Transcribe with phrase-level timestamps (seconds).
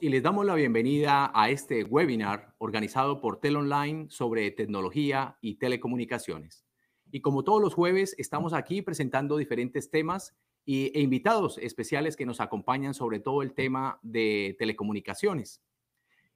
[0.00, 6.64] Y les damos la bienvenida a este webinar organizado por Telonline sobre tecnología y telecomunicaciones.
[7.10, 12.26] Y como todos los jueves, estamos aquí presentando diferentes temas y, e invitados especiales que
[12.26, 15.62] nos acompañan sobre todo el tema de telecomunicaciones.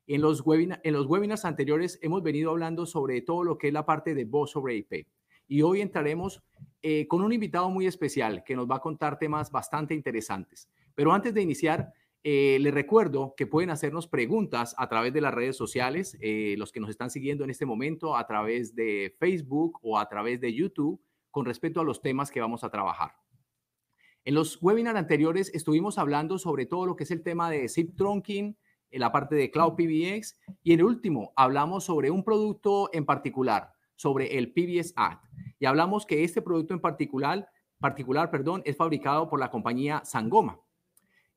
[0.08, 3.86] En los, en los webinars anteriores hemos venido hablando sobre todo lo que es la
[3.86, 5.06] parte de voz sobre IP.
[5.47, 6.42] Y hoy entraremos
[6.82, 10.69] eh, con un invitado muy especial que nos va a contar temas bastante interesantes.
[10.94, 11.92] Pero antes de iniciar,
[12.25, 16.70] eh, les recuerdo que pueden hacernos preguntas a través de las redes sociales, eh, los
[16.70, 20.55] que nos están siguiendo en este momento a través de Facebook o a través de
[20.55, 23.17] YouTube con respecto a los temas que vamos a trabajar.
[24.25, 27.97] En los webinars anteriores estuvimos hablando sobre todo lo que es el tema de zip
[27.97, 28.56] trunking,
[28.93, 33.05] en la parte de Cloud PBX y en el último hablamos sobre un producto en
[33.05, 35.19] particular, sobre el PBS Ad.
[35.59, 37.50] Y hablamos que este producto en particular,
[37.81, 40.61] particular perdón, es fabricado por la compañía Sangoma.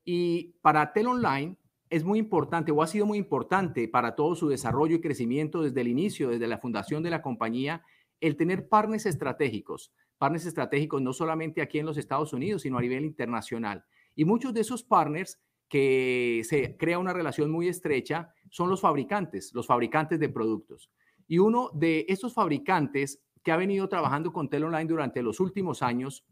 [0.06, 1.56] Y para Tel Online
[1.90, 5.80] es muy importante o ha sido muy importante para todo su desarrollo y crecimiento desde
[5.80, 7.82] el inicio, desde la fundación de la compañía,
[8.20, 9.92] el tener partners estratégicos.
[10.16, 13.84] Partners estratégicos no solamente aquí en los Estados Unidos, sino a nivel internacional.
[14.14, 19.52] Y muchos de esos partners que se crea una relación muy estrecha son los fabricantes,
[19.54, 20.90] los fabricantes de productos.
[21.26, 25.82] Y uno de esos fabricantes que ha venido trabajando con Tel Online durante los últimos
[25.82, 26.24] años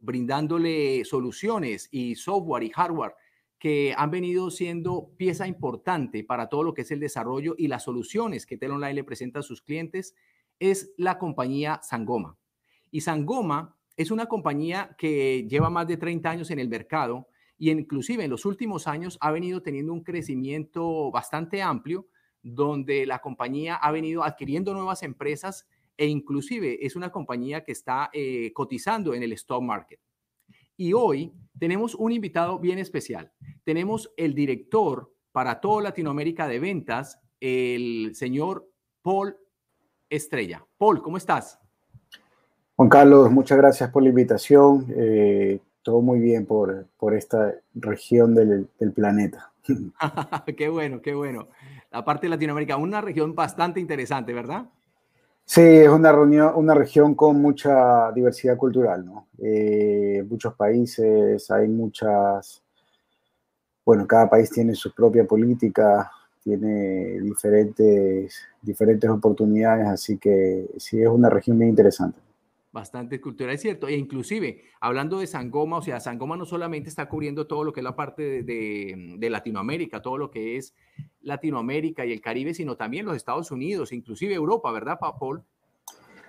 [0.00, 3.14] brindándole soluciones y software y hardware
[3.58, 7.84] que han venido siendo pieza importante para todo lo que es el desarrollo y las
[7.84, 10.14] soluciones que Telonline le presenta a sus clientes,
[10.60, 12.36] es la compañía Sangoma.
[12.90, 17.70] Y Sangoma es una compañía que lleva más de 30 años en el mercado y
[17.70, 22.06] inclusive en los últimos años ha venido teniendo un crecimiento bastante amplio
[22.42, 25.66] donde la compañía ha venido adquiriendo nuevas empresas
[25.98, 30.00] e inclusive es una compañía que está eh, cotizando en el stock market.
[30.76, 33.32] Y hoy tenemos un invitado bien especial.
[33.64, 38.70] Tenemos el director para toda Latinoamérica de ventas, el señor
[39.02, 39.36] Paul
[40.08, 40.64] Estrella.
[40.78, 41.58] Paul, ¿cómo estás?
[42.76, 44.86] Juan Carlos, muchas gracias por la invitación.
[44.96, 49.52] Eh, todo muy bien por, por esta región del, del planeta.
[50.56, 51.48] qué bueno, qué bueno.
[51.90, 54.66] La parte de Latinoamérica, una región bastante interesante, ¿verdad?
[55.50, 59.28] Sí, es una, reunión, una región con mucha diversidad cultural, ¿no?
[59.38, 62.62] Eh, muchos países, hay muchas,
[63.84, 66.10] bueno, cada país tiene su propia política,
[66.42, 72.27] tiene diferentes, diferentes oportunidades, así que sí es una región muy interesante
[72.72, 73.88] bastante cultura, es cierto.
[73.88, 77.80] E inclusive, hablando de Sangoma, o sea, Sangoma no solamente está cubriendo todo lo que
[77.80, 80.74] es la parte de, Latinoamérica, todo lo que es
[81.22, 85.42] Latinoamérica y el Caribe, sino también los Estados Unidos, inclusive Europa, ¿verdad, Paul?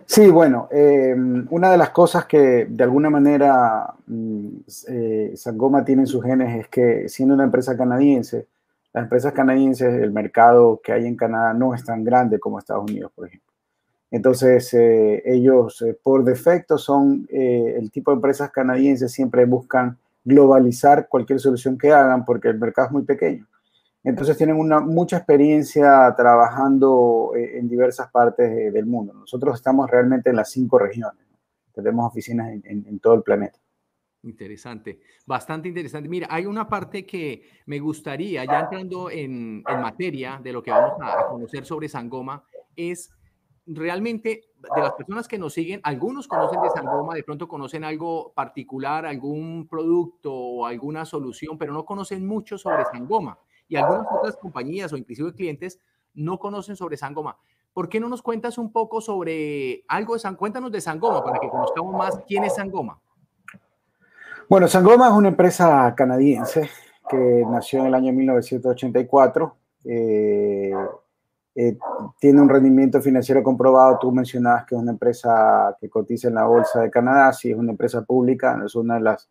[0.05, 4.47] Sí, bueno, em, una de las cosas que de alguna manera mm,
[4.87, 8.47] eh, Sangoma tiene en sus genes es que siendo una empresa canadiense,
[8.91, 12.89] las empresas canadienses, el mercado que hay en Canadá no es tan grande como Estados
[12.89, 13.48] Unidos, por ejemplo.
[14.11, 19.97] Entonces, eh, ellos eh, por defecto son eh, el tipo de empresas canadienses, siempre buscan
[20.23, 23.47] globalizar cualquier solución que hagan porque el mercado es muy pequeño.
[24.03, 29.13] Entonces, tienen una, mucha experiencia trabajando en diversas partes del mundo.
[29.13, 31.25] Nosotros estamos realmente en las cinco regiones.
[31.73, 33.59] Tenemos oficinas en, todo el planeta.
[34.23, 36.07] Interesante, bastante interesante.
[36.07, 40.71] Mira, hay una parte que me gustaría, ya entrando en, en materia de lo que
[40.71, 42.43] vamos a conocer sobre Sangoma,
[42.77, 43.11] es
[43.75, 48.33] realmente de las personas que nos siguen, algunos conocen de Sangoma, de pronto conocen algo
[48.33, 53.37] particular, algún producto o alguna solución, pero no conocen mucho sobre Sangoma.
[53.67, 55.79] Y algunas otras compañías o inclusive clientes
[56.15, 57.37] no conocen sobre Sangoma.
[57.71, 60.39] ¿Por qué no nos cuentas un poco sobre algo de Sangoma?
[60.39, 62.99] Cuéntanos de Sangoma para que conozcamos más quién es Sangoma.
[64.49, 66.69] Bueno, Sangoma es una empresa canadiense
[67.07, 69.55] que nació en el año 1984.
[69.85, 70.73] Eh,
[71.61, 71.77] eh,
[72.21, 73.99] tiene un rendimiento financiero comprobado.
[73.99, 77.57] Tú mencionabas que es una empresa que cotiza en la Bolsa de Canadá, sí es
[77.57, 79.29] una empresa pública, es una de las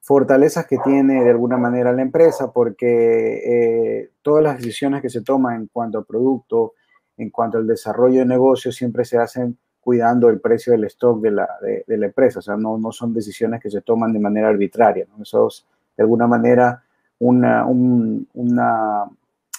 [0.00, 5.22] fortalezas que tiene de alguna manera la empresa porque eh, todas las decisiones que se
[5.22, 6.74] toman en cuanto al producto,
[7.16, 11.30] en cuanto al desarrollo de negocio, siempre se hacen cuidando el precio del stock de
[11.30, 12.40] la, de, la empresa.
[12.40, 15.06] O sea, no, no, son decisiones que se toman de manera arbitraria.
[15.22, 15.64] Eso es
[15.96, 16.82] de alguna manera
[17.20, 19.08] una, una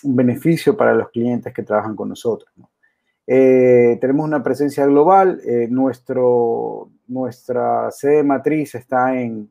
[0.03, 2.51] un beneficio para los clientes que trabajan con nosotros.
[3.31, 5.39] Eh, tenemos una presencia global.
[5.45, 9.49] Eh, nuestro, nuestra sede matriz está en,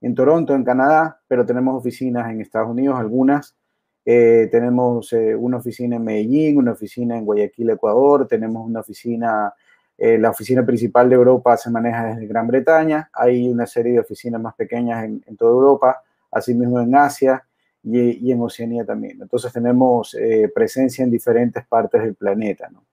[0.00, 3.56] en, Toronto, en Canadá, pero tenemos oficinas en Estados Unidos, algunas.
[4.04, 8.26] Eh, tenemos una oficina en Medellín, una oficina en Guayaquil, Ecuador.
[8.26, 9.54] Tenemos una oficina,
[9.96, 13.10] la oficina principal de Europa se maneja desde Gran Bretaña.
[13.12, 17.44] Hay una serie de oficinas más pequeñas en, en toda Europa, asimismo en Asia
[17.82, 19.18] y, en Oceanía también.
[19.20, 22.68] Entonces tenemos eh, presencia en diferentes partes del planeta.
[22.70, 22.84] ¿no?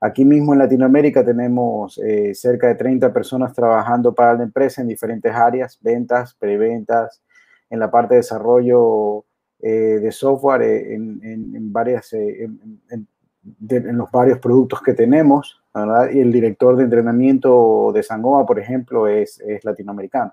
[0.00, 4.88] Aquí mismo en Latinoamérica tenemos eh, cerca de 30 personas trabajando para la empresa en
[4.88, 7.22] diferentes áreas, ventas, preventas,
[7.68, 9.24] en la parte de desarrollo
[9.60, 13.06] eh, de software, en, varias, en,
[13.96, 15.62] los varios productos que tenemos.
[16.12, 20.32] Y el director de entrenamiento de Sangoma, por ejemplo, es, es latinoamericano.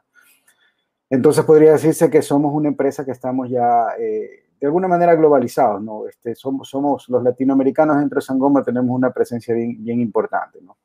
[1.09, 5.81] Entonces podría decirse que somos una empresa que estamos ya eh, de alguna manera globalizados,
[5.81, 6.07] ¿no?
[6.07, 10.77] Este, somos, somos los latinoamericanos dentro de Sangoma tenemos una presencia bien, bien importante, ¿no?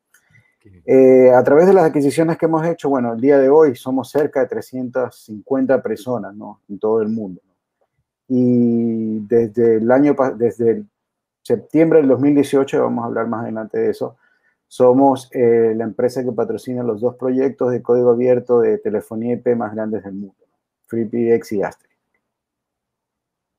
[0.84, 4.10] Eh, a través de las adquisiciones que hemos hecho, bueno, el día de hoy somos
[4.10, 6.60] cerca de 350 personas, ¿no?
[6.68, 7.40] En todo el mundo.
[8.28, 10.84] Y desde el año, desde
[11.42, 14.16] septiembre del 2018, vamos a hablar más adelante de eso,
[14.70, 19.56] somos eh, la empresa que patrocina los dos proyectos de código abierto de telefonía IP
[19.56, 20.46] más grandes del mundo,
[20.86, 21.90] FreePDX y Astra.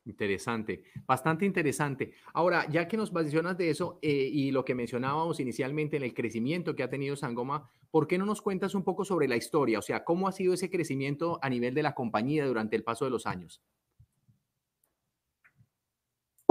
[0.06, 2.14] Interesante, bastante interesante.
[2.32, 6.14] Ahora, ya que nos mencionas de eso eh, y lo que mencionábamos inicialmente en el
[6.14, 9.80] crecimiento que ha tenido Sangoma, ¿por qué no nos cuentas un poco sobre la historia?
[9.80, 13.04] O sea, ¿cómo ha sido ese crecimiento a nivel de la compañía durante el paso
[13.04, 13.60] de los años?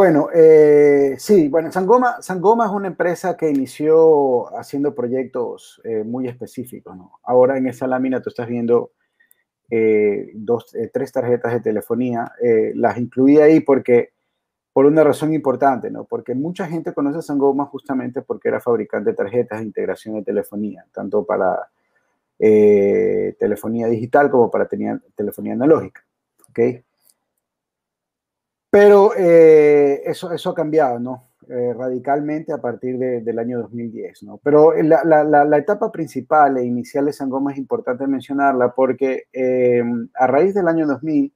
[0.01, 6.27] Bueno, eh, sí, bueno, Sangoma, Sangoma es una empresa que inició haciendo proyectos eh, muy
[6.27, 6.97] específicos.
[7.21, 8.93] Ahora en esa lámina tú estás viendo
[9.69, 12.31] eh, dos, tres tarjetas de telefonía.
[12.73, 14.13] las incluí ahí porque,
[14.73, 16.05] por una razón importante, ¿no?
[16.05, 20.23] Porque mucha gente conoce a Sangoma justamente porque era fabricante de tarjetas de integración de
[20.23, 21.69] telefonía, tanto para
[22.39, 26.03] telefonía digital como para telefonía analógica,
[26.49, 26.59] ¿ok?
[28.71, 31.27] Pero eh, eso, eso ha cambiado, ¿no?
[31.49, 34.37] Eh, radicalmente a partir del año 2010, ¿no?
[34.41, 39.83] Pero la, la, la, etapa principal e inicial de Sangoma es importante mencionarla porque eh,
[40.13, 41.33] a raíz del año 2000,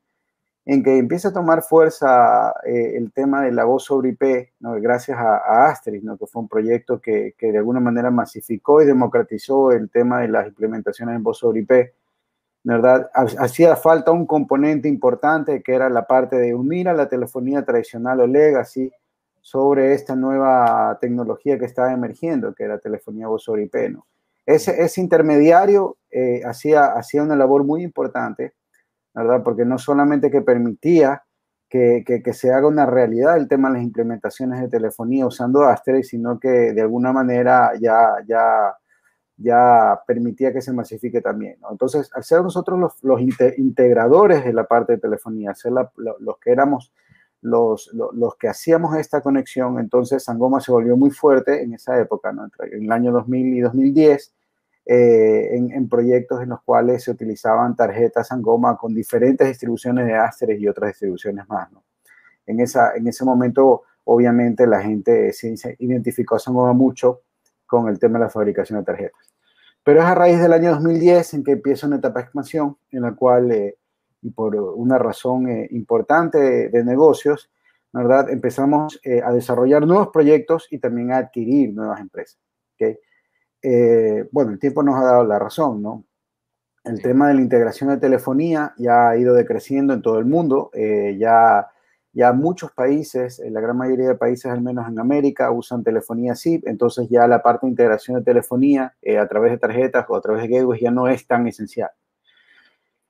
[0.68, 4.80] en que empieza a tomar fuerza el tema de la voz sobre IP, ¿no?
[4.80, 6.18] gracias a, a ¿no?
[6.18, 10.30] que fue un proyecto que, que, de alguna manera masificó y democratizó el tema de
[10.30, 11.94] las implementaciones en voz sobre IP,
[12.66, 13.12] ¿verdad?
[13.14, 18.22] Hacía falta un componente importante que era la parte de unir a la telefonía tradicional
[18.22, 18.92] o legacy
[19.40, 23.96] sobre esta nueva tecnología que estaba emergiendo, que era telefonía voz sobre IP.
[24.48, 28.54] Ese, ese intermediario eh, hacía, hacía una labor muy importante,
[29.14, 29.44] ¿verdad?
[29.44, 31.22] Porque no solamente que permitía
[31.70, 35.66] que, que, que, se haga una realidad el tema de las implementaciones de telefonía usando
[35.66, 38.76] Asterix, sino que de alguna manera ya, ya
[39.38, 41.58] ya permitía que se masifique también.
[41.70, 46.94] Entonces, al ser nosotros los, integradores de la parte de telefonía, ser los que éramos
[47.42, 47.92] los,
[48.40, 52.50] que hacíamos esta conexión, entonces Sangoma se volvió muy fuerte en esa época, ¿no?
[52.60, 54.34] en el año 2000 y 2010,
[54.88, 60.16] eh, en, en, proyectos en los cuales se utilizaban tarjetas Sangoma con diferentes distribuciones de
[60.16, 61.72] Asteres y otras distribuciones más.
[61.72, 61.84] ¿no?
[62.46, 67.22] En, esa, en ese momento, obviamente, la gente se identificó a Sangoma mucho
[67.66, 69.36] con el tema de la fabricación de tarjetas.
[69.86, 73.04] Pero es a raíz del año 2010 en que empieza una etapa de expansión en
[73.04, 73.78] la cual, eh,
[74.24, 77.52] y por una razón eh, importante de, negocios,
[77.94, 78.32] ¿verdad?
[78.32, 82.40] Empezamos eh, a desarrollar nuevos proyectos y también a adquirir nuevas empresas.
[82.74, 82.98] ¿okay?
[84.32, 86.06] bueno, el tiempo nos ha dado la razón, ¿no?
[86.84, 90.70] El tema de la integración de telefonía ya ha ido decreciendo en todo el mundo.
[91.18, 91.68] ya
[92.16, 96.66] ya muchos países, la gran mayoría de países, al menos en América, usan telefonía SIP,
[96.66, 100.22] entonces ya la parte de integración de telefonía eh, a través de tarjetas o a
[100.22, 101.90] través de gateways ya no es tan esencial.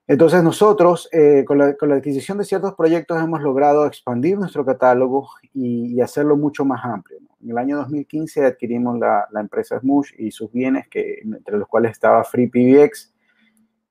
[0.08, 6.02] Entonces nosotros, eh, con, la, adquisición de ciertos proyectos, hemos logrado expandir nuestro catálogo y,
[6.02, 7.20] hacerlo mucho más amplio.
[7.44, 11.68] En el año 2015 adquirimos la, la empresa Smush y sus bienes, que, entre los
[11.68, 13.15] cuales estaba FreePBX,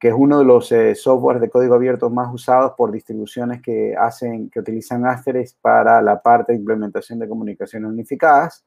[0.05, 3.95] que es uno de los eh, softwares de código abierto más usados por distribuciones que
[3.99, 8.67] hacen, que utilizan Asterisk para la parte de implementación de comunicaciones unificadas,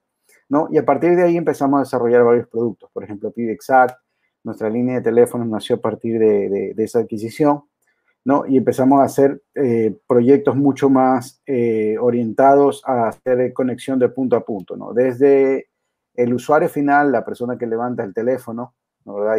[0.49, 0.67] ¿no?
[0.71, 3.95] Y a partir de ahí empezamos a desarrollar varios productos, por ejemplo, PBXACT,
[4.45, 7.65] nuestra línea de teléfonos nació a partir de, esa adquisición,
[8.25, 8.47] ¿no?
[8.47, 14.37] Y empezamos a hacer eh, proyectos mucho más eh, orientados a hacer conexión de punto
[14.37, 14.91] a punto, ¿no?
[14.91, 15.67] Desde
[16.15, 18.73] el usuario final, la persona que levanta el teléfono,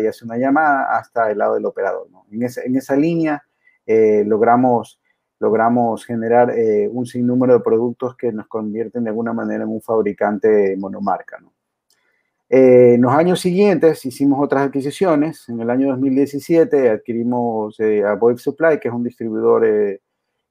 [0.00, 2.08] y hace una llamada hasta el lado del operador.
[2.30, 3.42] En, esa, línea
[3.86, 5.00] eh, logramos,
[5.38, 9.82] logramos generar eh, un sinnúmero de productos que nos convierten de alguna manera en un
[9.82, 11.38] fabricante monomarca.
[12.50, 15.48] Eh, en los años siguientes hicimos otras adquisiciones.
[15.48, 20.00] En el año 2017 adquirimos a VoIP Supply, que es un distribuidor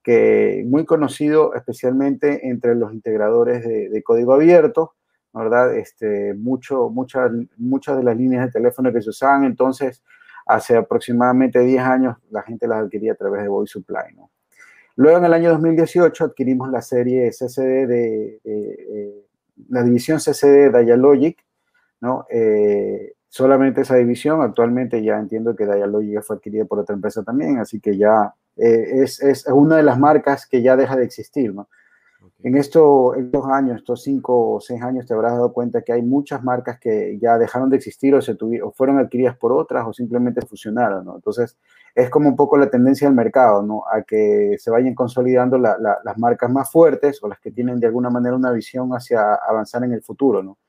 [0.04, 4.97] que, muy conocido especialmente entre los integradores de código abierto
[5.38, 5.76] ¿verdad?
[5.76, 10.04] Este, mucho, muchas, muchas de las líneas de teléfono que se usaban entonces,
[10.46, 14.32] hace aproximadamente 10 años, la gente las adquiría a través de Voice Supply, ¿no?
[14.96, 19.26] Luego en el año 2018 adquirimos la serie CCD de, eh,
[19.70, 21.38] la división CCD de Dialogic,
[22.02, 22.26] ¿no?
[22.32, 27.60] Eh, solamente esa división, actualmente ya entiendo que Dialogic fue adquirida por otra empresa también,
[27.60, 31.54] así que ya eh, es, es, una de las marcas que ya deja de existir,
[31.54, 31.68] ¿no?
[32.44, 36.04] En, esto, estos años, estos cinco o seis años, te habrás dado cuenta que hay
[36.04, 39.86] muchas marcas que ya dejaron de existir o, se tuvieron, o fueron adquiridas por otras
[39.88, 41.16] o simplemente fusionaron, ¿no?
[41.16, 41.58] Entonces,
[41.96, 43.82] es como un poco la tendencia del mercado, ¿no?
[43.92, 48.12] A que se vayan consolidando las marcas más fuertes o las que tienen de alguna
[48.12, 50.60] manera una visión hacia avanzar en el futuro, ¿no?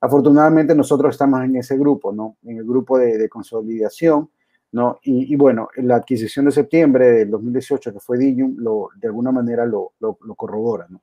[0.00, 2.38] Afortunadamente nosotros estamos en ese grupo, ¿no?
[2.44, 4.30] En el grupo de, consolidación,
[4.72, 4.98] ¿no?
[5.02, 9.66] Y, bueno, la adquisición de septiembre del 2018, que fue Digium, lo, de alguna manera
[9.66, 11.02] lo, lo, corrobora, ¿no?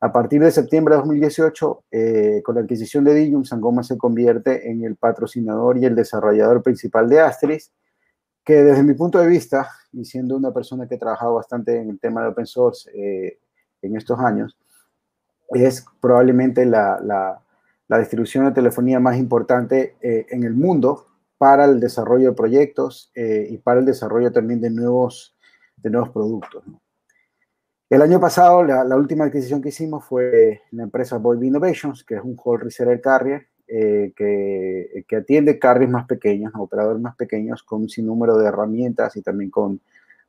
[0.00, 4.70] A partir de septiembre de 2018, eh, con la adquisición de Digium, Sangoma se convierte
[4.70, 7.72] en el patrocinador y el desarrollador principal de Asteris,
[8.44, 11.90] que desde mi punto de vista, y siendo una persona que ha trabajado bastante en
[11.90, 13.40] el tema de open source eh,
[13.82, 14.56] en estos años,
[15.50, 17.42] es probablemente la,
[17.88, 23.56] distribución de telefonía más importante eh, en el mundo para el desarrollo de proyectos y
[23.58, 25.36] para el desarrollo también de nuevos
[26.12, 26.64] productos.
[27.90, 32.20] El año pasado, la, última adquisición que hicimos fue la empresa Void Innovations, que es
[32.22, 37.88] un whole reseller carrier eh, que, atiende carriers más pequeños, operadores más pequeños, con un
[37.88, 39.80] sinnúmero de herramientas y también con,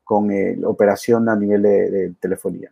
[0.06, 2.72] con eh, operación a nivel de, telefonía.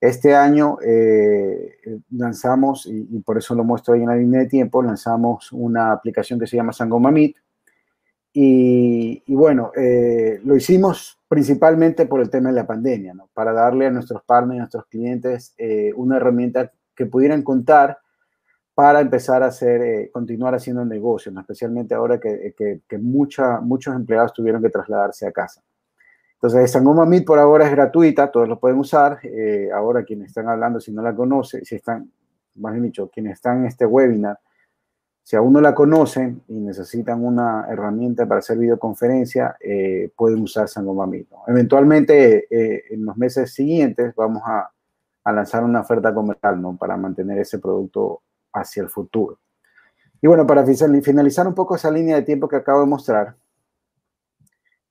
[0.00, 1.78] Este año eh,
[2.10, 6.40] lanzamos, y, por eso lo muestro ahí en la línea de tiempo, lanzamos una aplicación
[6.40, 7.36] que se llama Sangoma Meet.
[8.32, 9.70] Y, y bueno,
[10.42, 13.28] lo hicimos principalmente por el tema de la pandemia, ¿no?
[13.34, 15.52] para darle a nuestros partners, a nuestros clientes,
[15.96, 17.98] una herramienta que pudieran contar
[18.72, 24.62] para empezar a hacer, eh, continuar haciendo negocios, especialmente ahora que, que, muchos empleados tuvieron
[24.62, 25.60] que trasladarse a casa.
[26.34, 29.18] Entonces, Sangoma Meet por ahora es gratuita, todos lo pueden usar.
[29.24, 32.08] Eh, ahora quienes están hablando, si no la conocen, si están,
[32.56, 34.38] más bien dicho, quienes están en este webinar,
[35.24, 40.68] si aún no la conocen y necesitan una herramienta para hacer videoconferencia, eh, pueden usar
[40.68, 41.26] Sangoma Meet.
[41.48, 42.46] Eventualmente,
[42.94, 44.70] en los meses siguientes, vamos a,
[45.24, 46.76] a lanzar una oferta comercial ¿no?
[46.76, 49.38] para mantener ese producto hacia el futuro.
[50.20, 53.34] Y bueno, para finalizar un poco esa línea de tiempo que acabo de mostrar,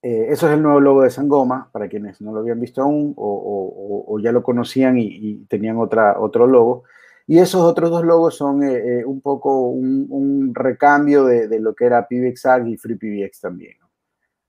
[0.03, 3.13] eh, eso es el nuevo logo de Sangoma, para quienes no lo habían visto aún
[3.15, 6.83] o, ya lo conocían y, tenían otra, otro logo.
[7.25, 11.85] Y esos otros dos logos son eh, eh, un poco un, recambio de, lo que
[11.85, 13.77] era PBXAG y FreePBX también.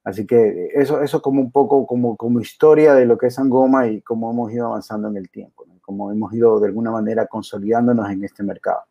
[0.02, 3.86] Así que eso, eso como un poco como, como historia de lo que es Sangoma
[3.86, 8.10] y cómo hemos ido avanzando en el tiempo, cómo hemos ido de alguna manera consolidándonos
[8.10, 8.82] en este mercado.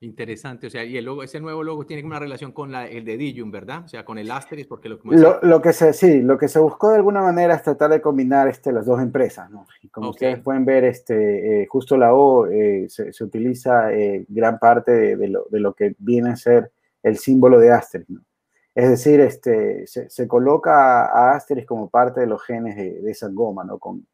[0.00, 3.04] Interesante, o sea, y el logo, ese nuevo logo tiene una relación con la, el
[3.04, 3.84] de Digium, ¿verdad?
[3.84, 5.08] O sea, con el Asterix, porque lo que...
[5.16, 8.00] Lo, lo, que se, sí, lo que se buscó de alguna manera es tratar de
[8.00, 9.66] combinar este, las dos empresas, ¿no?
[9.82, 14.24] Y como ustedes pueden ver, este, eh, justo la O eh, se, se, utiliza eh,
[14.28, 16.70] gran parte de, de, lo, de, lo, que viene a ser
[17.02, 18.20] el símbolo de Asterix, ¿no?
[18.76, 23.10] Es decir, este, se, se, coloca a Asterix como parte de los genes de, de
[23.10, 23.80] esa goma, ¿no?
[23.80, 24.06] Con,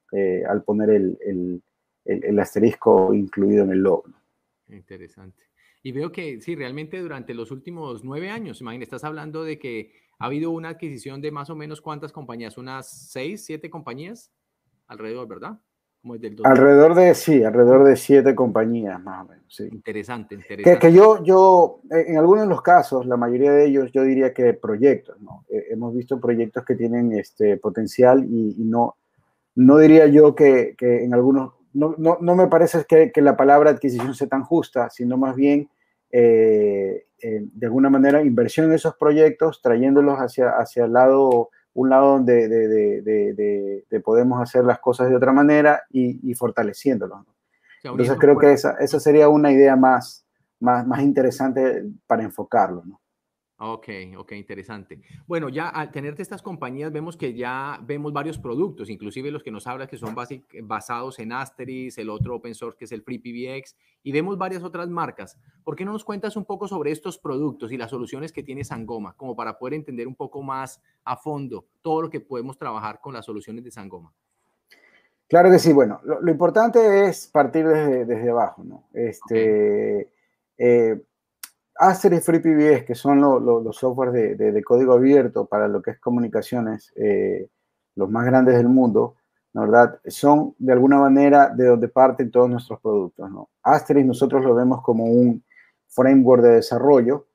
[0.48, 1.62] al poner el, el,
[2.06, 4.04] el, el asterisco incluido en el logo.
[4.06, 4.74] ¿no?
[4.74, 5.44] Interesante.
[5.86, 9.92] Y veo que sí, realmente durante los últimos nueve años, imagínate, estás hablando de que
[10.18, 14.32] ha habido una adquisición de más o menos cuántas compañías, unas seis, siete compañías
[14.86, 15.60] alrededor, ¿verdad?
[16.00, 19.68] Como del alrededor de, sí, alrededor de siete compañías más o menos, sí.
[19.70, 20.78] Interesante, interesante.
[20.78, 24.32] Que, yo, yo, eh, en algunos de los casos, la mayoría de ellos, yo diría
[24.32, 25.44] que proyectos, ¿no?
[25.50, 28.96] Eh, hemos visto proyectos que tienen este potencial y, no,
[29.54, 33.36] no diría yo que, que en algunos, no, no, no, me parece que, que, la
[33.36, 35.68] palabra adquisición sea tan justa, sino más bien
[36.16, 41.90] eh, eh, de alguna manera inversión en esos proyectos, trayéndolos hacia, hacia el lado, un
[41.90, 47.18] lado donde de, podemos hacer las cosas de otra manera y, fortaleciéndolos.
[47.83, 50.25] Entonces creo que esa, esa sería una idea más,
[50.61, 52.85] más, más interesante para enfocarlo.
[52.85, 53.00] ¿no?
[53.66, 55.00] Ok, ok, interesante.
[55.26, 59.50] Bueno, ya al tenerte estas compañías vemos que ya vemos varios productos, inclusive los que
[59.50, 60.14] nos hablas que son
[60.64, 64.90] basados en Asterix, el otro open source que es el FreePBX, y vemos varias otras
[64.90, 65.38] marcas.
[65.64, 68.64] ¿Por qué no nos cuentas un poco sobre estos productos y las soluciones que tiene
[68.64, 73.00] Sangoma, como para poder entender un poco más a fondo todo lo que podemos trabajar
[73.00, 74.12] con las soluciones de Sangoma?
[75.26, 78.85] Claro que sí, bueno, lo, importante es partir desde, desde abajo, ¿no?
[78.92, 80.11] Este,
[80.59, 81.02] eh,
[81.88, 86.92] Aster y FreePBS, que son los softwares de, código abierto para lo que es comunicaciones,
[86.96, 87.48] eh,
[87.94, 89.16] los más grandes del mundo,
[89.52, 90.00] ¿verdad?
[90.06, 93.50] Son de alguna manera de donde parten todos nuestros productos, ¿no?
[93.62, 95.44] Asterix nosotros lo vemos como un
[95.88, 97.26] framework de desarrollo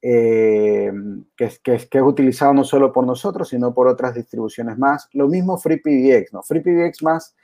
[0.00, 0.92] eh,
[1.36, 5.08] que, que, es utilizado no solo por nosotros, sino por otras distribuciones más.
[5.12, 6.42] Lo mismo FreePBX, ¿no?
[6.42, 7.34] FreePBX más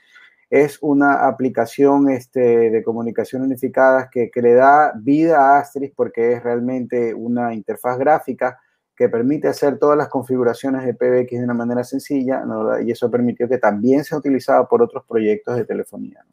[0.53, 6.33] es una aplicación este, de comunicación unificada que, que, le da vida a Asterisk porque
[6.33, 8.59] es realmente una interfaz gráfica
[8.95, 12.43] que permite hacer todas las configuraciones de PBX de una manera sencilla
[12.85, 16.23] y eso permitió que también sea utilizado por otros proyectos de telefonía.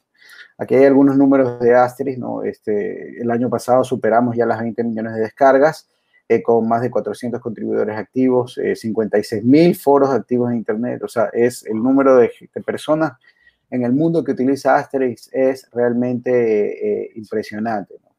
[0.59, 2.43] Aquí hay algunos números de Asterisk, ¿no?
[2.43, 5.89] Este, el año pasado superamos ya las 20 millones de descargas,
[6.29, 11.09] eh, con más de 400 contribuidores activos, eh, 56 mil foros activos en Internet, o
[11.09, 13.13] sea, es el número de, de personas
[13.71, 17.95] en el mundo que utiliza Asterisk es realmente eh, impresionante.
[18.03, 18.11] ¿no?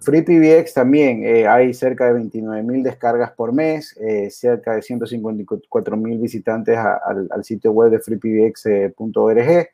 [0.00, 5.96] FreePBX también eh, hay cerca de 29 mil descargas por mes, eh, cerca de 154
[5.96, 9.68] mil visitantes a, al, al, sitio web de freepbx.org.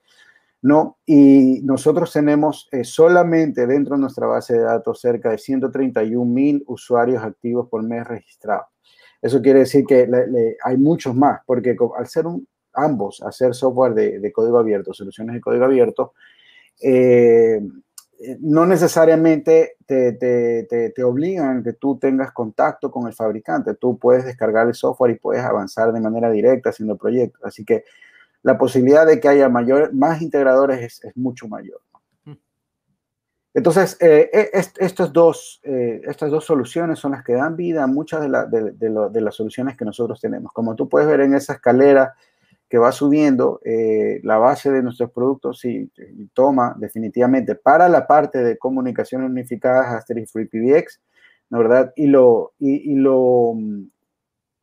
[0.62, 0.99] ¿no?
[1.06, 6.62] Y nosotros tenemos eh, solamente dentro de nuestra base de datos cerca de 131 mil
[6.66, 8.66] usuarios activos por mes registrados.
[9.22, 13.55] Eso quiere decir que le, le, hay muchos más, porque al ser un, ambos, hacer
[13.55, 16.15] software de, de, código abierto, soluciones de código abierto,
[16.83, 17.61] eh,
[18.41, 23.75] no necesariamente te, te, te, te, obligan que tú tengas contacto con el fabricante.
[23.75, 27.41] Tú puedes descargar el software y puedes avanzar de manera directa haciendo proyectos.
[27.45, 27.85] Así que
[28.43, 31.80] la posibilidad de que haya mayor, más integradores es, es mucho mayor.
[33.52, 37.89] Entonces, eh, est estos dos, eh, estas dos soluciones son las que dan vida a
[37.89, 40.52] muchas de, la, de, de, lo, de, las soluciones que nosotros tenemos.
[40.52, 42.15] Como tú puedes ver en esa escalera
[42.71, 45.91] que va subiendo, eh, la base de nuestros productos sí
[46.33, 51.00] toma definitivamente para la parte de comunicación unificada Asterisk Free PBX,
[51.50, 51.93] ¿no verdad?
[51.97, 53.54] Y lo, y, y lo,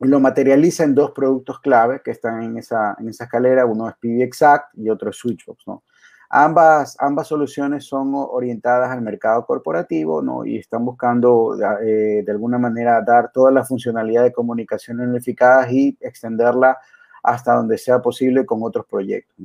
[0.00, 3.96] lo materializa en dos productos clave que están en esa, en esa escalera, uno es
[3.96, 5.84] PBXact y otro es Switchbox, ¿no?
[6.30, 10.46] Ambas, ambas soluciones son orientadas al mercado corporativo, ¿no?
[10.46, 15.96] Y están buscando eh, de alguna manera dar toda la funcionalidad de comunicación unificada y
[16.00, 16.78] extenderla
[17.22, 19.36] hasta donde sea posible con otros proyectos.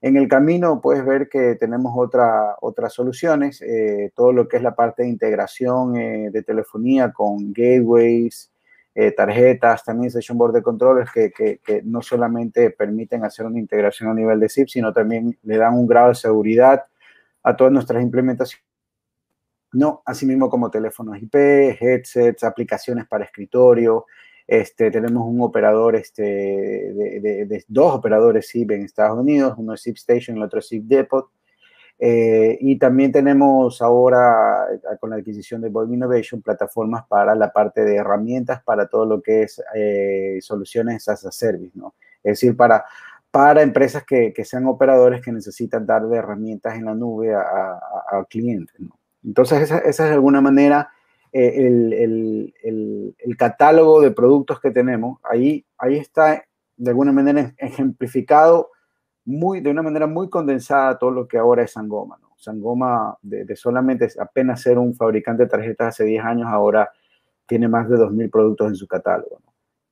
[0.00, 4.62] En el camino puedes ver que tenemos otra, otras soluciones, eh, todo lo que es
[4.62, 8.50] la parte de integración eh, de telefonía con gateways,
[8.94, 14.10] eh, tarjetas, también session board de controllers que, que, no solamente permiten hacer una integración
[14.10, 16.84] a nivel de zip, sino también le dan un grado de seguridad
[17.42, 18.64] a todas nuestras implementaciones.
[19.72, 24.06] No, asimismo como teléfonos IP, headsets, aplicaciones para escritorio.
[24.46, 29.74] Este, tenemos un operador, este, de, de, de dos operadores SIP en Estados Unidos, uno
[29.74, 31.30] es SIP Station y el otro es SIP Depot.
[31.98, 37.52] Eh, y también tenemos ahora, eh, con la adquisición de Bob Innovation, plataformas para la
[37.52, 41.94] parte de herramientas para todo lo que es eh, soluciones as a service, ¿no?
[42.22, 42.84] Es decir, para,
[43.30, 47.40] para empresas que, que, sean operadores que necesitan dar de herramientas en la nube a,
[47.40, 48.98] a, a clientes, ¿no?
[49.24, 50.90] Entonces, esa, esa, es de alguna manera
[51.36, 55.18] eh, el, el, el, catálogo de productos que tenemos.
[55.24, 56.44] Ahí, ahí está,
[56.76, 58.70] de alguna manera, ejemplificado
[59.24, 62.18] muy, de una manera muy condensada todo lo que ahora es Sangoma.
[62.22, 62.28] ¿no?
[62.36, 66.88] Sangoma, de, de, solamente apenas ser un fabricante de tarjetas hace 10 años, ahora
[67.46, 69.42] tiene más de 2.000 productos en su catálogo,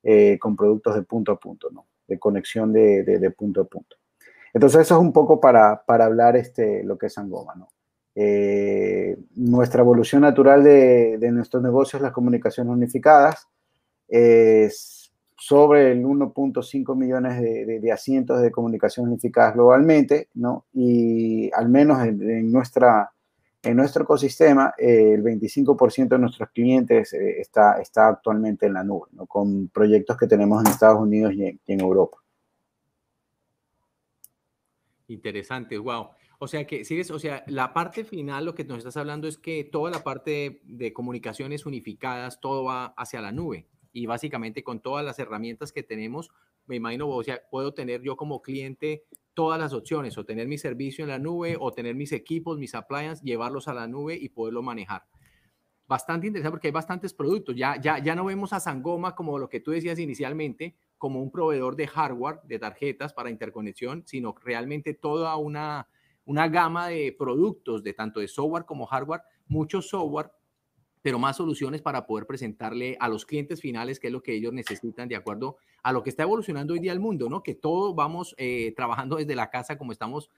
[0.04, 1.86] eh, con productos de punto a punto, ¿no?
[2.06, 3.96] de conexión de, de, de, punto a punto.
[4.54, 7.56] Entonces eso es un poco para, para hablar este, lo que es Sangoma.
[7.56, 7.68] ¿no?
[8.14, 13.48] Eh, nuestra evolución natural de, de nuestros negocios, las comunicaciones unificadas,
[14.08, 15.02] es
[15.42, 20.66] sobre el 1.5 millones de, de, de, asientos de comunicación unificadas globalmente, ¿no?
[20.72, 23.10] Y al menos en, nuestra,
[23.60, 29.08] en nuestro ecosistema, el 25% de nuestros clientes eh, está, está actualmente en la nube,
[29.12, 29.26] ¿no?
[29.26, 32.18] Con proyectos que tenemos en Estados Unidos y en, y en Europa.
[35.08, 36.10] Interesante, wow.
[36.42, 39.38] O sea que sigues, o sea, la parte final, lo que nos estás hablando es
[39.38, 44.64] que toda la parte de, de comunicaciones unificadas, todo va hacia la nube y básicamente
[44.64, 46.30] con todas las herramientas que tenemos,
[46.66, 50.58] me imagino, o sea, puedo tener yo como cliente todas las opciones, o tener mi
[50.58, 54.28] servicio en la nube, o tener mis equipos, mis appliances, llevarlos a la nube y
[54.28, 55.04] poderlo manejar.
[55.86, 57.54] Bastante interesante porque hay bastantes productos.
[57.54, 61.30] Ya, ya, ya no vemos a Sangoma como lo que tú decías inicialmente, como un
[61.30, 65.88] proveedor de hardware, de tarjetas para interconexión, sino realmente toda una,
[66.24, 70.30] una gama de productos, de tanto de software como hardware, mucho software
[71.02, 74.52] pero más soluciones para poder presentarle a los clientes finales qué es lo que ellos
[74.52, 77.42] necesitan de acuerdo a lo que está evolucionando hoy día el mundo, ¿no?
[77.42, 80.30] Que todos vamos eh, trabajando desde la casa como estamos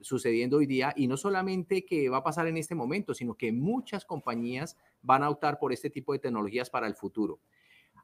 [0.00, 3.52] sucediendo hoy día y no solamente que va a pasar en este momento, sino que
[3.52, 7.40] muchas compañías van a optar por este tipo de tecnologías para el futuro.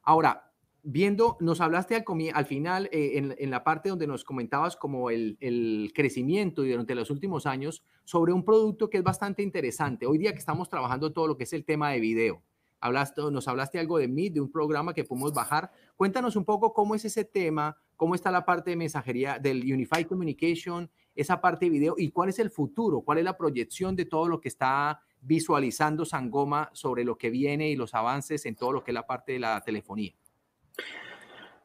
[0.03, 0.48] Ahora,
[0.83, 5.09] viendo, nos hablaste al, al final, eh, en, en, la parte donde nos comentabas como
[5.09, 10.05] el, el, crecimiento y durante los últimos años sobre un producto que es bastante interesante.
[10.05, 12.43] Hoy día que estamos trabajando todo lo que es el tema de video,
[12.79, 15.71] hablaste, nos hablaste algo de Meet, de un programa que podemos bajar.
[15.95, 20.07] Cuéntanos un poco cómo es ese tema, cómo está la parte de mensajería del Unified
[20.07, 24.05] Communication, esa parte de video y cuál es el futuro, cuál es la proyección de
[24.05, 28.71] todo lo que está visualizando Sangoma sobre lo que viene y los avances en todo
[28.71, 30.13] lo que es la parte de la telefonía.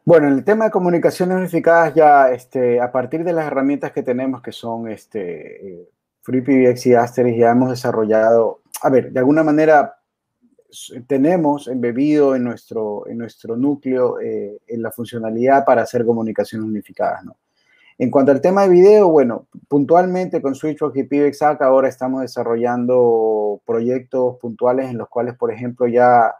[0.05, 4.03] Bueno, en el tema de comunicaciones unificadas, ya este, a partir de las herramientas que
[4.03, 5.89] tenemos, que son este, eh,
[6.21, 9.97] FreePBX y Asterisk, ya hemos desarrollado, a ver, de alguna manera
[11.07, 17.25] tenemos embebido en nuestro, en nuestro núcleo eh, en la funcionalidad para hacer comunicaciones unificadas.
[17.25, 17.37] ¿no?
[17.97, 23.61] En cuanto al tema de video, bueno, puntualmente con Switchbox y PBXAC ahora estamos desarrollando
[23.65, 26.35] proyectos puntuales en los cuales, por ejemplo, ya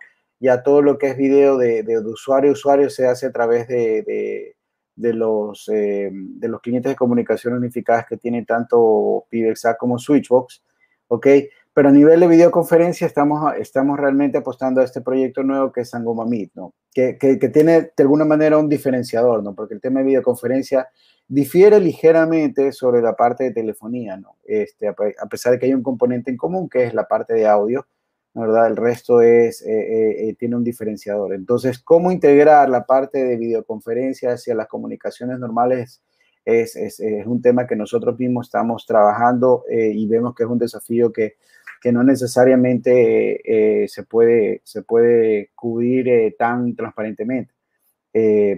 [0.45, 4.55] ya todo lo que es video de, usuario a usuario se hace a través de,
[4.95, 10.63] de, los, eh, de los clientes de comunicación unificadas que tienen tanto PBXA como Switchbox,
[11.09, 11.27] ¿ok?
[11.73, 15.89] Pero a nivel de videoconferencia estamos, estamos realmente apostando a este proyecto nuevo que es
[15.89, 16.75] Sangoma ¿no?
[16.93, 19.55] Que, que, que, tiene de alguna manera un diferenciador, ¿no?
[19.55, 20.89] Porque el tema de videoconferencia
[21.27, 24.37] difiere ligeramente sobre la parte de telefonía, ¿no?
[24.45, 27.47] Este, a pesar de que hay un componente en común que es la parte de
[27.47, 27.87] audio,
[28.35, 28.67] ¿verdad?
[28.67, 31.35] El resto es, eh, eh, eh, tiene un diferenciador.
[31.35, 36.03] Entonces, ¿cómo integrar la parte de videoconferencia hacia las comunicaciones normales?
[36.45, 40.59] Es, es, es un tema que nosotros mismos estamos trabajando y vemos que es un
[40.59, 41.37] desafío que,
[41.81, 47.55] que no necesariamente se, puede, se puede cubrir tan transparentemente.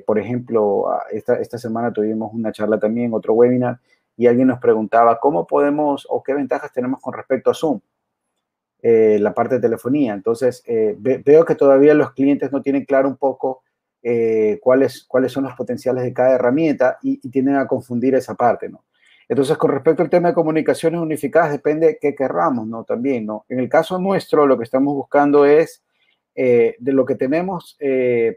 [0.04, 3.78] por ejemplo, esta, esta semana tuvimos una charla también, otro webinar,
[4.16, 7.80] y alguien nos preguntaba cómo podemos o qué ventajas tenemos con respecto a Zoom.
[8.82, 10.12] Eh, la parte de telefonía.
[10.12, 13.62] Entonces, eh, veo que todavía los clientes no tienen claro un poco
[14.02, 18.68] eh, cuáles, cuáles son los potenciales de cada herramienta y, tienden a confundir esa parte,
[18.68, 18.84] ¿no?
[19.28, 22.84] Entonces, con respecto al tema de comunicaciones unificadas, depende de qué querramos, ¿no?
[22.84, 23.46] También, ¿no?
[23.48, 25.82] En el caso nuestro, lo que estamos buscando es,
[26.34, 27.78] de lo que tenemos,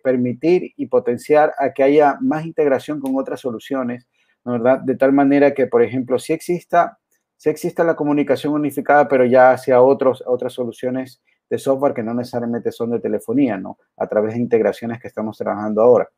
[0.03, 4.07] permitir y potenciar a que haya más integración con otras soluciones,
[4.45, 4.79] ¿verdad?
[4.79, 6.98] De tal manera que, por ejemplo, si exista
[7.39, 12.69] sí existe la comunicación unificada, pero ya hacia otras soluciones de software que no necesariamente
[12.69, 13.77] son de telefonía, ¿no?
[13.95, 16.09] A través de integraciones que estamos trabajando ahora.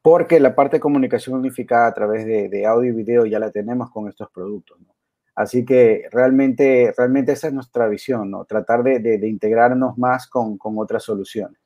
[0.00, 3.90] Porque la parte de comunicación unificada a través de, audio y video ya la tenemos
[3.90, 4.94] con estos productos, ¿no?
[5.34, 8.46] Así que realmente, realmente esa es nuestra visión, ¿no?
[8.46, 11.60] Tratar de, integrarnos más con, otras soluciones.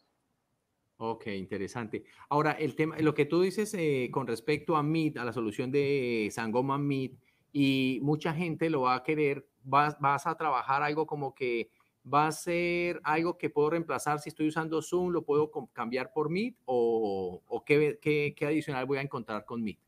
[0.96, 2.02] Ok, interesante.
[2.28, 5.70] Ahora, el tema, lo que tú dices eh, con respecto a Meet, a la solución
[5.70, 7.12] de Sangoma Meet,
[7.60, 11.70] y mucha gente lo va a querer, vas, vas a trabajar algo como que
[12.06, 16.30] va a ser algo que puedo reemplazar si estoy usando Zoom, lo puedo cambiar por
[16.30, 19.80] Meet o, qué, qué, adicional voy a encontrar con Meet.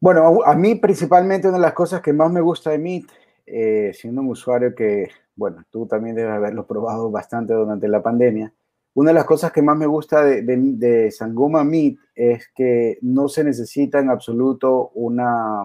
[0.00, 3.04] Bueno, a mí principalmente una de las cosas que más me gusta de Meet,
[3.44, 8.50] eh, siendo un usuario que, bueno, tú también debes haberlo probado bastante durante la pandemia,
[8.94, 12.96] una de las cosas que más me gusta de, de, de Sangoma Meet es que
[13.02, 15.64] no se necesita en absoluto una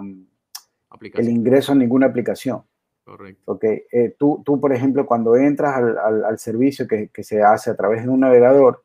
[1.13, 2.63] el ingreso a ninguna aplicación.
[3.03, 3.53] Correcto.
[3.53, 3.83] Okay.
[3.91, 7.75] Eh, tú, tú, por ejemplo, cuando entras al, al, servicio que, que, se hace a
[7.75, 8.83] través de un navegador,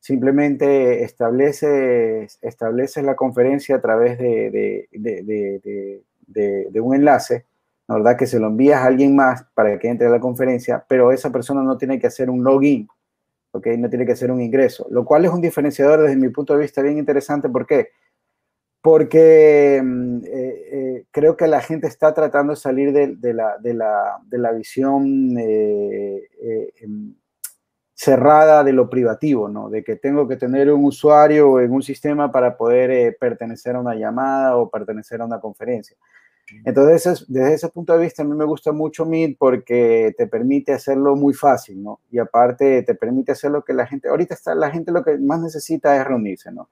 [0.00, 5.22] simplemente estableces, estableces la conferencia a través de, de,
[6.26, 7.44] de, de, un enlace,
[7.86, 8.16] ¿verdad?
[8.16, 11.30] Que se lo envías a alguien más para que entre a la conferencia, pero esa
[11.30, 12.88] persona no tiene que hacer un login,
[13.52, 13.66] ¿ok?
[13.78, 16.60] No tiene que hacer un ingreso, lo cual es un diferenciador desde mi punto de
[16.60, 17.48] vista bien interesante.
[17.48, 17.76] ¿Por qué?
[17.76, 17.90] porque
[18.84, 24.18] mm, eh, eh, creo que la gente está tratando de salir de, la, de la,
[24.24, 26.28] de la visión eh,
[26.80, 27.14] em,
[27.94, 29.70] cerrada de lo privativo, ¿no?
[29.70, 33.94] De que tengo que tener un usuario en un sistema para poder pertenecer a una
[33.94, 35.96] llamada o pertenecer a una conferencia.
[36.64, 40.72] Entonces, desde ese punto de vista, a mí me gusta mucho Meet porque te permite
[40.72, 42.00] hacerlo muy fácil, ¿no?
[42.10, 45.18] Y aparte, te permite hacer lo que la gente, ahorita está, la gente lo que
[45.18, 46.68] más necesita es reunirse, ¿no?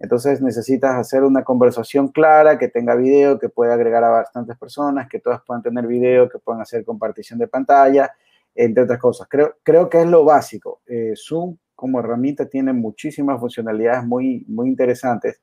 [0.00, 5.08] Entonces, necesitas hacer una conversación clara, que tenga video, que pueda agregar a bastantes personas,
[5.08, 8.12] que todas puedan tener video, que puedan hacer compartición de pantalla,
[8.54, 9.28] entre otras cosas.
[9.30, 10.80] Creo, creo que es lo básico.
[10.86, 15.40] Eh, Zoom como herramienta tiene muchísimas funcionalidades muy, muy interesantes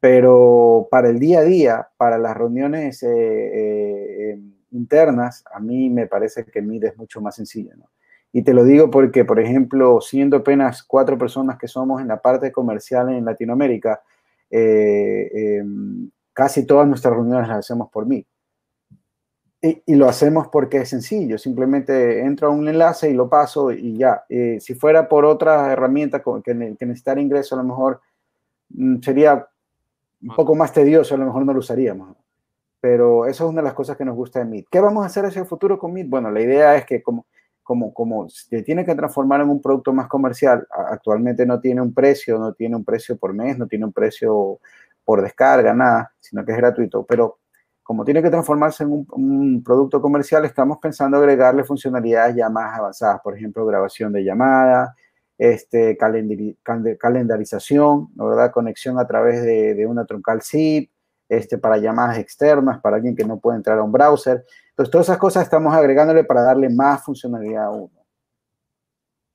[0.00, 6.06] pero para el día a día, para las reuniones eh, eh, internas, a mí me
[6.06, 7.74] parece que Meet es mucho más sencillo.
[7.76, 7.90] ¿no?
[8.32, 12.20] Y te lo digo porque, por ejemplo, siendo apenas cuatro personas que somos en la
[12.20, 14.02] parte comercial en Latinoamérica,
[14.50, 15.62] eh,
[16.32, 18.26] casi todas nuestras reuniones las hacemos por mí.
[19.60, 23.96] Y, lo hacemos porque es sencillo, simplemente entro a un enlace y lo paso y
[23.96, 24.22] ya.
[24.60, 28.00] si fuera por otra herramienta que, que necesitar ingreso, a lo mejor
[28.68, 29.48] mm, sería
[30.22, 32.16] un poco más tedioso, a lo mejor no lo usaríamos.
[32.80, 34.66] Pero eso es una de las cosas que nos gusta de Meet.
[34.70, 36.08] ¿Qué vamos a hacer hacia el futuro con Meet?
[36.08, 37.26] Bueno, la idea es que como,
[37.68, 40.66] como, como se tiene que transformar en un producto más comercial.
[40.70, 44.58] Actualmente no tiene un precio, no tiene un precio por mes, no tiene un precio
[45.04, 47.04] por descarga, nada, sino que es gratuito.
[47.04, 47.40] Pero
[47.82, 53.20] como tiene que transformarse en un, producto comercial, estamos pensando agregarle funcionalidades ya más avanzadas,
[53.20, 54.96] por ejemplo, grabación de llamada,
[55.36, 58.50] este, calendarización, ¿verdad?
[58.50, 60.90] conexión a través de, de una troncal SIP,
[61.28, 64.44] este, para llamadas externas, para alguien que no puede entrar a un browser.
[64.70, 68.06] Entonces, todas esas cosas estamos agregándole para darle más funcionalidad a uno.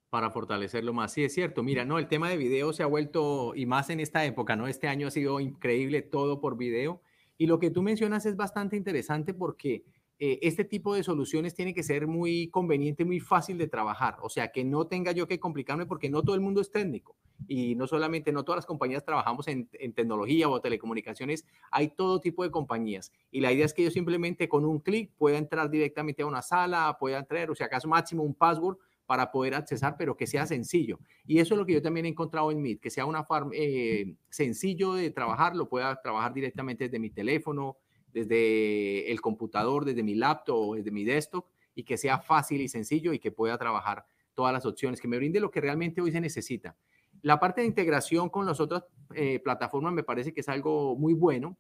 [0.10, 1.12] Para fortalecerlo más.
[1.12, 1.63] Sí, es cierto.
[1.63, 4.67] Mira, no, el tema de video se ha vuelto, y más en esta época, ¿no?
[4.67, 7.01] Este año ha sido increíble todo por video.
[7.38, 9.84] Y lo que tú mencionas es bastante interesante porque
[10.19, 14.17] eh, este tipo de soluciones tiene que ser muy conveniente, muy fácil de trabajar.
[14.21, 17.17] O sea, que no tenga yo que complicarme porque no todo el mundo es técnico.
[17.47, 22.43] Y no solamente, no todas las compañías trabajamos en, tecnología o telecomunicaciones, hay todo tipo
[22.43, 23.12] de compañías.
[23.32, 26.41] Y la idea es que yo simplemente con un clic pueda entrar directamente a una
[26.41, 30.45] sala, pueda entrar, o sea, acaso máximo un password para poder accesar, pero que sea
[30.45, 30.99] sencillo.
[31.25, 34.15] Y eso es lo que yo también he encontrado en Meet, que sea una eh,
[34.29, 37.77] sencillo de trabajar, lo pueda trabajar directamente desde mi teléfono,
[38.13, 43.12] desde el computador, desde mi laptop desde mi desktop y que sea fácil y sencillo
[43.13, 46.21] y que pueda trabajar todas las opciones, que me brinde lo que realmente hoy se
[46.21, 46.75] necesita.
[47.23, 48.83] La parte de integración con las otras
[49.15, 51.57] eh, plataformas me parece que es algo muy bueno,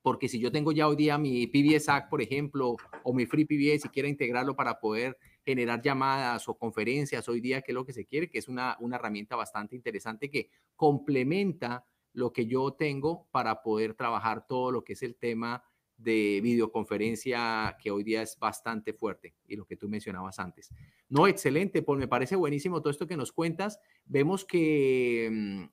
[0.00, 3.44] porque si yo tengo ya hoy día mi PBS Act, por ejemplo, o mi Free
[3.44, 7.84] PBS y quiero integrarlo para poder generar llamadas o conferencias hoy día, que es lo
[7.84, 12.72] que se quiere, que es una, una herramienta bastante interesante que complementa lo que yo
[12.72, 15.62] tengo para poder trabajar todo lo que es el tema
[15.96, 20.70] de videoconferencia que hoy día es bastante fuerte y lo que tú mencionabas antes.
[21.08, 23.80] No, excelente, pues me parece buenísimo todo esto que nos cuentas.
[24.04, 25.64] Vemos que mm,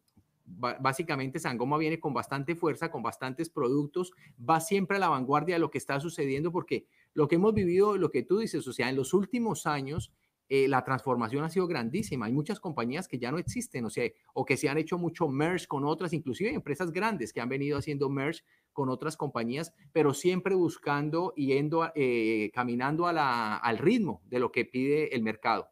[0.46, 5.60] básicamente Sangoma viene con bastante fuerza, con bastantes productos, va siempre a la vanguardia de
[5.60, 8.90] lo que está sucediendo porque lo que hemos vivido, lo que tú dices, o sea,
[8.90, 10.12] en los últimos años
[10.56, 12.28] eh, la transformación ha sido grandísima.
[12.28, 15.28] Hay muchas compañías que ya no existen, o sea, o que se han hecho mucho
[15.28, 20.14] merge con otras, inclusive empresas grandes que han venido haciendo merge con otras compañías, pero
[20.14, 25.24] siempre buscando y yendo, eh, caminando a la, al ritmo de lo que pide el
[25.24, 25.70] mercado.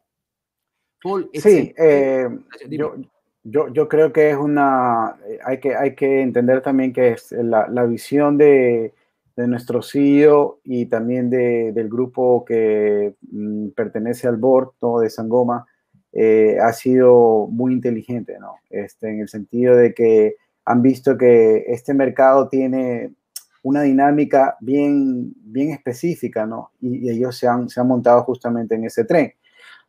[1.00, 2.28] Paul, sí, eh,
[2.68, 2.96] yo,
[3.44, 7.68] yo, yo, creo que es una, hay que, hay que entender también que es la,
[7.68, 8.94] la visión de,
[9.36, 15.66] de nuestro CEO y también de, del grupo que mm, pertenece al board de Sangoma,
[16.12, 18.56] eh, ha sido muy inteligente, ¿no?
[18.68, 23.14] Este, en el sentido de que han visto que este mercado tiene
[23.62, 26.72] una dinámica bien, bien específica, ¿no?
[26.80, 29.32] Y, ellos se han, se han montado justamente en ese tren,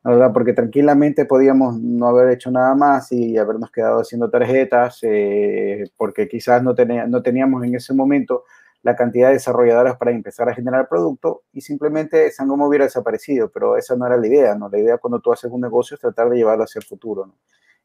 [0.03, 0.31] ¿verdad?
[0.31, 6.29] Porque tranquilamente podíamos no haber hecho nada más y habernos quedado haciendo tarjetas, eh, porque
[6.29, 6.73] quizás no,
[7.07, 8.43] no teníamos en ese momento
[8.83, 13.77] la cantidad de desarrolladoras para empezar a generar producto y simplemente Sangoma hubiera desaparecido, pero
[13.77, 14.69] esa no era la idea, ¿no?
[14.69, 17.35] La idea cuando tú haces un negocio es tratar de llevarlo hacia el futuro, ¿no?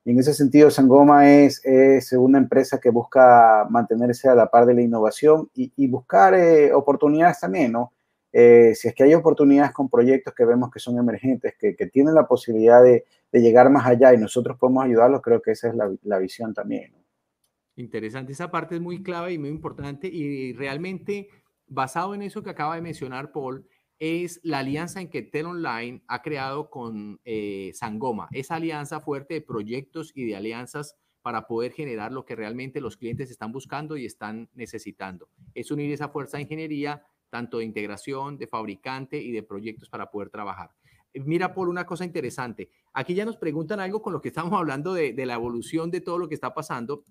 [0.05, 4.65] Y en ese sentido, Sangoma es, es una empresa que busca mantenerse a la par
[4.65, 7.93] de la innovación y, buscar eh, oportunidades también, ¿no?
[8.33, 11.87] Eh, si es que hay oportunidades con proyectos que vemos que son emergentes, que, que
[11.87, 15.69] tienen la posibilidad de, de, llegar más allá y nosotros podemos ayudarlos, creo que esa
[15.69, 16.93] es la, la visión también.
[16.93, 16.98] ¿no?
[17.79, 21.29] Interesante, esa parte es muy clave y muy importante y realmente
[21.69, 23.69] basado en eso que acaba de mencionar Paul,
[24.01, 29.35] es la alianza en que Tel Online ha creado con eh, Sangoma, esa alianza fuerte
[29.35, 33.97] de proyectos y de alianzas para poder generar lo que realmente los clientes están buscando
[33.97, 35.29] y están necesitando.
[35.55, 40.11] Es unir esa fuerza de ingeniería, tanto de integración, de fabricante y de proyectos para
[40.11, 40.71] poder trabajar.
[41.15, 42.71] Mira, Paul, una cosa interesante.
[42.93, 46.01] Aquí ya nos preguntan algo con lo que estamos hablando de, de la evolución de
[46.01, 47.05] todo lo que está pasando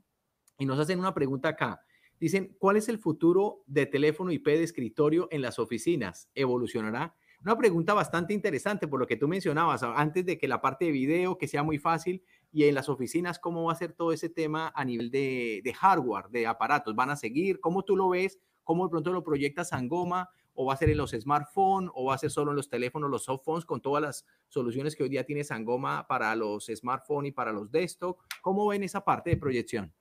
[0.58, 1.82] y nos hacen una pregunta acá.
[2.20, 6.30] Dicen, ¿cuál es el futuro de teléfono IP de escritorio en las oficinas?
[6.34, 7.16] ¿Evolucionará?
[7.44, 10.92] Una pregunta bastante interesante por lo que tú mencionabas antes de que la parte de
[10.92, 14.30] video, que sea muy fácil, y en las oficinas, ¿cómo va a ser todo ese
[14.30, 16.96] tema a nivel de, hardware, de aparatos?
[16.96, 17.60] ¿Van a seguir?
[17.60, 18.40] ¿Cómo tú lo ves?
[18.64, 20.30] ¿Cómo de pronto lo proyectas Sangoma?
[20.56, 21.92] ¿O va a ser en los smartphones?
[21.94, 25.04] ¿O va a ser solo en los teléfonos, los softphones, con todas las soluciones que
[25.04, 28.18] hoy día tiene Sangoma para los smartphones y para los desktop?
[28.42, 29.94] ¿Cómo ven esa parte de proyección?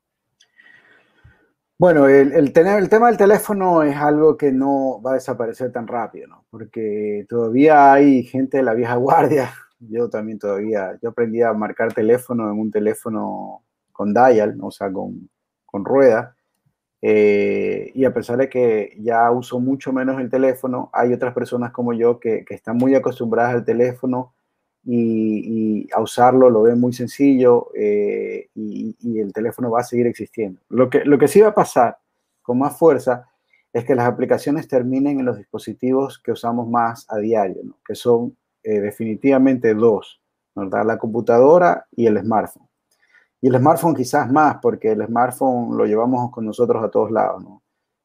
[1.78, 5.86] Bueno, el, tener, el tema del teléfono es algo que no va a desaparecer tan
[5.86, 6.46] rápido, ¿no?
[6.48, 9.50] Porque todavía hay gente de la vieja guardia.
[9.78, 13.62] Yo también todavía, yo aprendí a marcar teléfono en un teléfono
[13.92, 15.28] con dial, o sea, con,
[15.84, 16.34] rueda.
[17.02, 21.72] Eh, y a pesar de que ya uso mucho menos el teléfono, hay otras personas
[21.72, 24.32] como yo que están muy acostumbradas al teléfono
[24.86, 30.60] y, a usarlo lo ven muy sencillo eh, y, el teléfono va a seguir existiendo.
[30.68, 31.98] Lo que, lo que sí va a pasar
[32.42, 33.28] con más fuerza
[33.72, 38.36] es que las aplicaciones terminen en los dispositivos que usamos más a diario, que son
[38.62, 40.20] definitivamente dos.
[40.54, 42.66] La computadora y el smartphone.
[43.42, 47.44] Y el smartphone quizás más, porque el smartphone lo llevamos con nosotros a todos lados.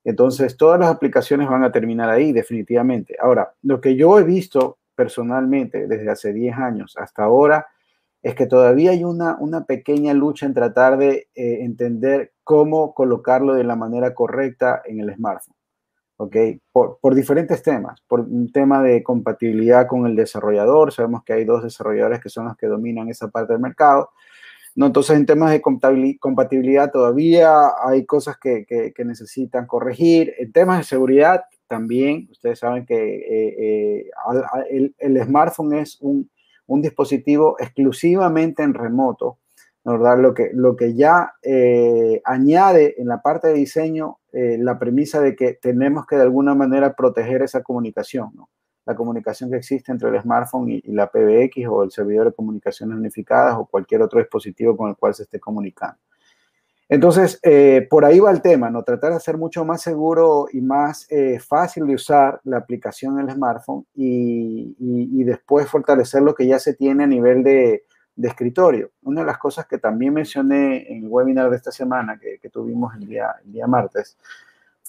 [0.03, 3.15] Entonces, todas las aplicaciones van a terminar ahí, definitivamente.
[3.21, 7.67] Ahora, lo que yo he visto personalmente desde hace 10 años hasta ahora
[8.21, 13.55] es que todavía hay una, una pequeña lucha en tratar de eh, entender cómo colocarlo
[13.55, 15.55] de la manera correcta en el smartphone.
[16.17, 16.35] ¿Ok?
[16.71, 17.99] Por, por, diferentes temas.
[18.07, 20.91] Por un tema de compatibilidad con el desarrollador.
[20.91, 24.11] Sabemos que hay dos desarrolladores que son los que dominan esa parte del mercado.
[24.75, 24.87] ¿No?
[24.87, 30.33] Entonces, en temas de compatibilidad todavía hay cosas que, que, necesitan corregir.
[30.37, 34.09] En temas de seguridad también, ustedes saben que eh,
[34.69, 36.29] eh, el, smartphone es un,
[36.67, 39.39] un, dispositivo exclusivamente en remoto,
[39.83, 40.19] ¿verdad?
[40.19, 45.35] Lo que, lo que ya eh, añade en la parte de diseño la premisa de
[45.35, 48.47] que tenemos que de alguna manera proteger esa comunicación, ¿no?
[48.85, 52.97] La comunicación que existe entre el smartphone y, la PBX o el servidor de comunicaciones
[52.97, 55.97] unificadas o cualquier otro dispositivo con el cual se esté comunicando.
[56.89, 58.83] Entonces, eh, por ahí va el tema, ¿no?
[58.83, 63.29] Tratar de hacer mucho más seguro y más eh, fácil de usar la aplicación en
[63.29, 68.91] el smartphone y, después fortalecer lo que ya se tiene a nivel de, de, escritorio.
[69.03, 72.49] Una de las cosas que también mencioné en el webinar de esta semana que, que
[72.49, 74.17] tuvimos el día, el día martes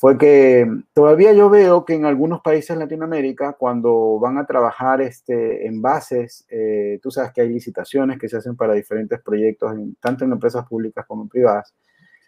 [0.02, 5.00] fue que todavía yo veo que en algunos países de Latinoamérica, cuando van a trabajar
[5.00, 9.72] este, en bases, eh, tú sabes que hay licitaciones que se hacen para diferentes proyectos,
[10.00, 11.72] tanto en empresas públicas como en privadas,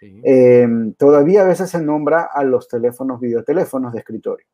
[0.00, 4.46] eh, todavía a veces se nombra a los teléfonos, videoteléfonos de escritorio.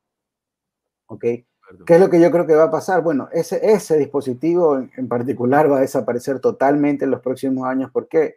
[1.09, 1.21] ¿Ok?
[1.21, 3.03] ¿Qué es lo que yo creo que va a pasar?
[3.03, 7.91] Bueno, ese, ese dispositivo en, en particular va a desaparecer totalmente en los próximos años.
[7.91, 8.19] ¿Por qué?
[8.19, 8.37] Porque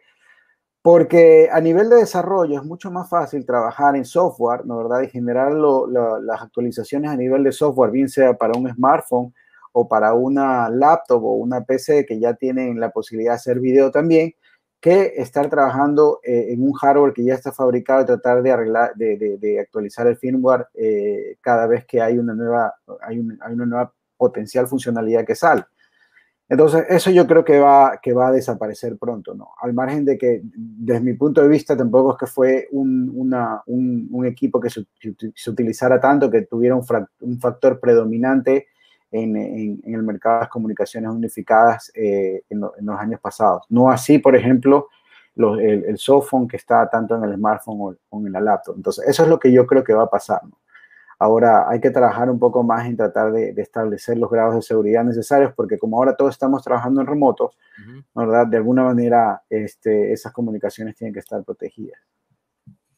[1.50, 5.00] a nivel de desarrollo es mucho más fácil trabajar en software, ¿no verdad?
[5.00, 9.32] Y generar las actualizaciones a nivel de software, bien sea para un smartphone
[9.72, 13.90] o para una laptop o una PC que ya tienen la posibilidad de hacer video
[13.90, 14.34] también,
[14.78, 18.94] que estar trabajando eh, en un hardware que ya está fabricado y tratar de arreglar,
[18.94, 24.66] de, actualizar el firmware eh, cada vez que hay una nueva, hay una nueva potencial
[24.66, 25.64] funcionalidad que sale.
[26.48, 29.52] Entonces, eso yo creo que va, que va a desaparecer pronto, ¿no?
[29.60, 33.62] Al margen de que, desde mi punto de vista, tampoco es que fue un, una,
[33.66, 34.84] un, equipo que se,
[35.50, 36.84] utilizara tanto, que tuviera un,
[37.20, 38.68] un factor predominante
[39.10, 43.64] en, en, el mercado de las comunicaciones unificadas eh, en, lo, en, los años pasados.
[43.70, 44.88] No así, por ejemplo,
[45.36, 45.98] los, el, el
[46.48, 48.76] que está tanto en el smartphone o, o en la laptop.
[48.76, 50.58] Entonces, eso es lo que yo creo que va a pasar, ¿no?
[51.18, 54.62] Ahora hay que trabajar un poco más en tratar de, de, establecer los grados de
[54.62, 58.04] seguridad necesarios, porque como ahora todos estamos trabajando en remoto, uh -huh.
[58.14, 58.46] ¿verdad?
[58.46, 62.00] De alguna manera este, esas comunicaciones tienen que estar protegidas.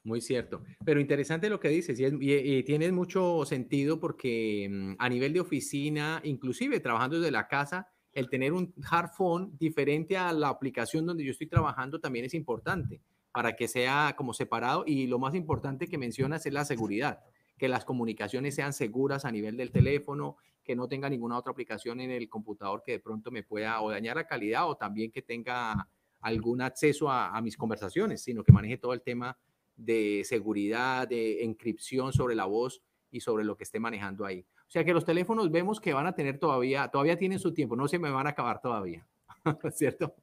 [0.04, 0.62] Muy cierto.
[0.84, 5.08] Pero interesante lo que dices y, es, y, y tiene mucho sentido porque mm, a
[5.08, 10.32] nivel de oficina, inclusive trabajando desde la casa, el tener un hard phone diferente a
[10.32, 13.02] la aplicación donde yo estoy trabajando también es importante
[13.32, 17.20] para que sea como separado y lo más importante que mencionas es la seguridad
[17.56, 22.00] que las comunicaciones sean seguras a nivel del teléfono, que no tenga ninguna otra aplicación
[22.00, 25.22] en el computador que de pronto me pueda o dañar la calidad o también que
[25.22, 25.88] tenga
[26.20, 29.38] algún acceso a, a mis conversaciones, sino que maneje todo el tema
[29.76, 34.44] de seguridad, de encripción sobre la voz y sobre lo que esté manejando ahí.
[34.66, 37.76] O sea que los teléfonos vemos que van a tener todavía, todavía tienen su tiempo,
[37.76, 39.06] no se me van a acabar todavía,
[39.72, 40.14] ¿cierto?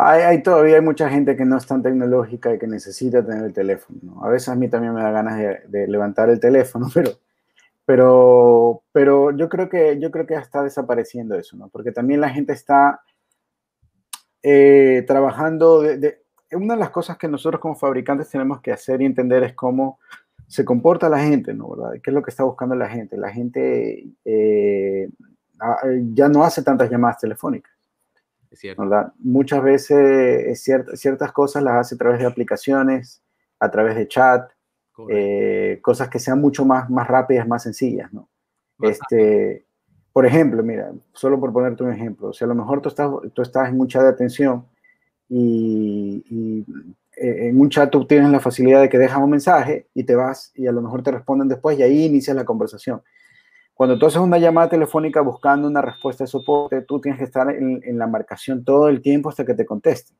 [0.00, 3.44] Hay, hay, todavía hay mucha gente que no es tan tecnológica y que necesita tener
[3.44, 3.98] el teléfono.
[4.02, 4.24] ¿no?
[4.24, 7.10] A veces a mí también me da ganas de, levantar el teléfono, pero,
[7.84, 11.68] pero, pero yo, creo que, yo creo que está desapareciendo eso, ¿no?
[11.68, 13.00] porque también la gente está
[14.42, 15.82] eh, trabajando.
[15.82, 16.18] De, de,
[16.52, 19.98] una de las cosas que nosotros como fabricantes tenemos que hacer y entender es cómo
[20.46, 21.68] se comporta la gente, ¿no?
[21.70, 22.00] ¿verdad?
[22.02, 23.18] ¿Qué es lo que está buscando la gente?
[23.18, 25.10] La gente eh,
[26.12, 27.77] ya no hace tantas llamadas telefónicas.
[28.50, 28.82] Es cierto.
[28.82, 29.12] ¿verdad?
[29.18, 33.22] Muchas veces ciert ciertas cosas las hace a través de aplicaciones,
[33.60, 34.50] a través de chat,
[35.08, 38.28] eh, cosas que sean mucho más, más rápidas, más sencillas, ¿no?
[38.78, 39.64] Más este,
[40.12, 43.42] por ejemplo, mira, solo por ponerte un ejemplo, si a lo mejor tú estás, tú
[43.42, 44.66] estás en un chat de atención
[45.28, 46.66] y, y
[47.16, 50.14] eh, en un chat tú tienes la facilidad de que dejas un mensaje y te
[50.14, 53.02] vas y a lo mejor te responden después y ahí inicias la conversación.
[53.78, 57.48] Cuando tú haces una llamada telefónica buscando una respuesta de soporte, tú tienes que estar
[57.48, 60.16] en, la marcación todo el tiempo hasta que te contesten.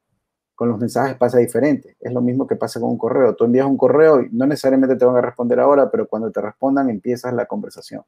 [0.55, 1.97] Con los mensajes pasa diferente.
[1.99, 3.35] Es lo mismo que pasa con un correo.
[3.35, 6.41] Tú envías un correo y no necesariamente te van a responder ahora, pero cuando te
[6.41, 8.05] respondan empiezas la conversación.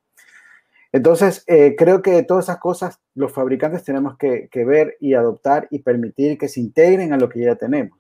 [0.92, 5.80] Entonces, eh, creo que todas esas cosas los fabricantes tenemos que, ver y adoptar y
[5.80, 7.98] permitir que se integren a lo que ya tenemos.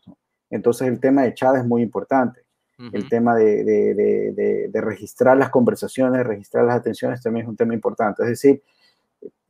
[0.50, 2.42] Entonces, el tema de chat es muy importante
[2.92, 7.56] el tema de, de, de, de, registrar las conversaciones, registrar las atenciones también es un
[7.56, 8.22] tema importante.
[8.22, 8.62] Es decir,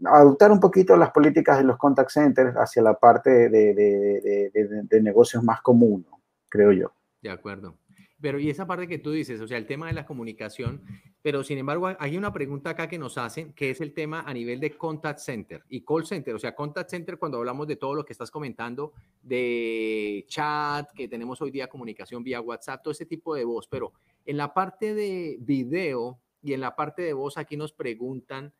[0.05, 5.45] adoptar un poquito las políticas de los contact centers hacia la parte de, de negocios
[5.45, 6.07] más común,
[6.49, 6.93] creo yo.
[7.23, 7.77] De acuerdo.
[8.21, 10.83] Pero y esa parte que tú dices, o sea, el tema de la comunicación,
[11.23, 14.35] pero sin embargo hay una pregunta acá que nos hacen, que es el tema a
[14.35, 17.95] nivel de contact center y call center, o sea, contact center cuando hablamos de todo
[17.95, 18.93] lo que estás comentando,
[19.23, 23.93] de chat, que tenemos hoy día comunicación vía WhatsApp, todo ese tipo de voz, pero
[24.27, 28.53] en la parte de video y en la parte de voz aquí nos preguntan,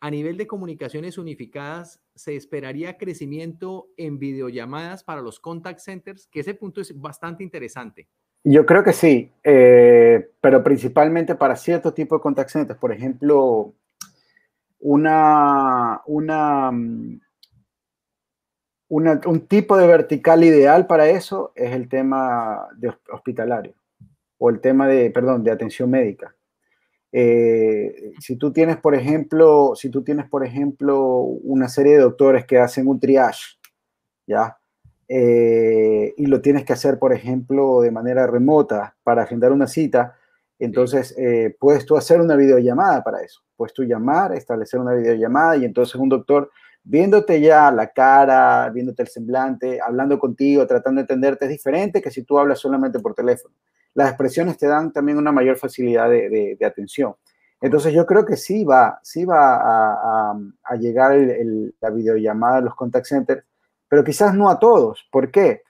[0.00, 6.26] a nivel de comunicaciones unificadas, ¿se esperaría crecimiento en videollamadas para los contact centers?
[6.26, 8.08] Que ese punto es bastante interesante.
[8.48, 12.78] Yo creo que sí, eh, pero principalmente para cierto tipo de contact.
[12.78, 13.74] Por ejemplo,
[14.78, 17.20] una, una, mm,
[18.88, 23.74] un tipo de vertical ideal para eso es el tema de hospitalario
[24.38, 26.36] o el tema de, perdón, de atención médica.
[27.10, 32.46] Eh, si tú tienes, por ejemplo, si tú tienes, por ejemplo, una serie de doctores
[32.46, 33.58] que hacen un triage,
[34.24, 34.56] ¿ya?
[35.08, 40.16] Eh, y lo tienes que hacer, por ejemplo, de manera remota para agendar una cita,
[40.58, 43.42] entonces eh, puedes tú hacer una videollamada para eso.
[43.56, 46.50] Puedes tú llamar, establecer una videollamada y entonces un doctor
[46.82, 52.10] viéndote ya la cara, viéndote el semblante, hablando contigo, tratando de entenderte, es diferente que
[52.10, 53.54] si tú hablas solamente por teléfono.
[53.94, 57.14] Las expresiones te dan también una mayor facilidad de, atención.
[57.60, 61.16] Entonces yo creo que sí va, sí va a, llegar
[61.80, 63.42] la videollamada de los contact centers
[63.88, 65.06] pero quizás no a todos.
[65.10, 65.62] ¿Por qué?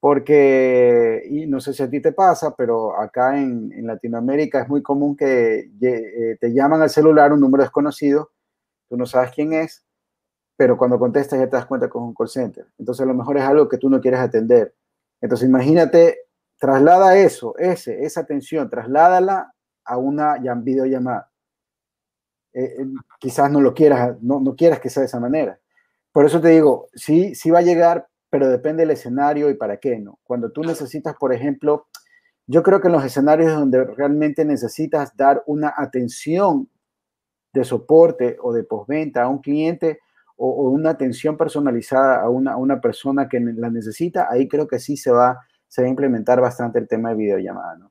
[0.00, 4.82] Porque, y no sé si a ti te pasa, pero acá en, Latinoamérica es muy
[4.82, 8.30] común que eh, te llaman al celular un número desconocido,
[8.88, 9.84] tú no sabes quién es,
[10.56, 12.66] pero cuando contestas ya te das cuenta que es un call center.
[12.78, 14.74] Entonces a lo mejor es algo que tú no quieres atender.
[15.20, 16.18] Entonces imagínate,
[16.58, 19.54] traslada eso, ese, esa atención, trasládala
[19.84, 21.30] a una videollamada.
[22.52, 22.86] Eh, eh,
[23.18, 25.58] quizás no lo quieras, no, no quieras que sea de esa manera.
[26.14, 29.78] Por eso te digo, sí, sí va a llegar, pero depende del escenario y para
[29.78, 30.20] qué, ¿no?
[30.22, 31.88] Cuando tú necesitas, por ejemplo,
[32.46, 36.68] yo creo que en los escenarios donde realmente necesitas dar una atención
[37.52, 39.98] de soporte o de postventa a un cliente
[40.36, 44.96] o, una atención personalizada a una, una, persona que la necesita, ahí creo que sí
[44.96, 47.90] se va, se va a implementar bastante el tema de videollamada, ¿no?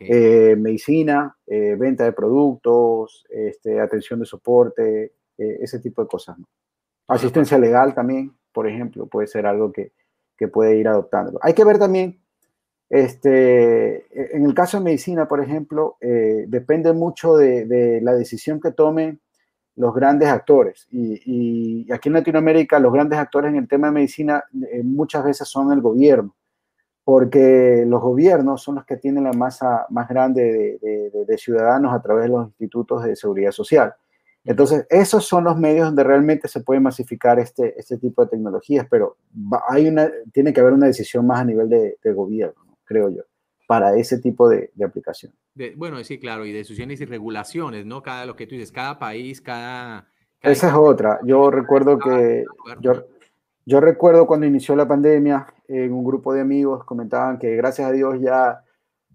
[0.00, 6.38] Eh, medicina, eh, venta de productos, este, atención de soporte, eh, ese tipo de cosas,
[6.38, 6.46] ¿no?
[7.06, 9.92] Asistencia legal también, por ejemplo, puede ser algo que,
[10.52, 11.38] puede ir adoptando.
[11.42, 12.20] Hay que ver también,
[12.90, 18.70] este, en el caso de medicina, por ejemplo, eh, depende mucho de, la decisión que
[18.70, 19.20] tomen
[19.76, 20.86] los grandes actores.
[20.90, 25.48] Y, aquí en Latinoamérica, los grandes actores en el tema de medicina eh, muchas veces
[25.48, 26.34] son el gobierno,
[27.04, 30.78] porque los gobiernos son los que tienen la masa más grande
[31.26, 33.94] de ciudadanos a través de los institutos de seguridad social.
[34.44, 38.86] Entonces, esos son los medios donde realmente se puede masificar este, este tipo de tecnologías,
[38.90, 39.16] pero
[39.68, 43.22] hay una, tiene que haber una decisión más a nivel de, gobierno, creo yo,
[43.66, 45.32] para ese tipo de, aplicación.
[45.76, 48.02] bueno, sí, claro, y decisiones y regulaciones, ¿no?
[48.02, 50.08] Cada, lo que tú dices, cada país, cada...
[50.42, 51.20] Esa es otra.
[51.24, 52.44] Yo recuerdo que...
[52.80, 53.06] Yo,
[53.64, 57.92] yo recuerdo cuando inició la pandemia, en un grupo de amigos comentaban que gracias a
[57.92, 58.62] Dios ya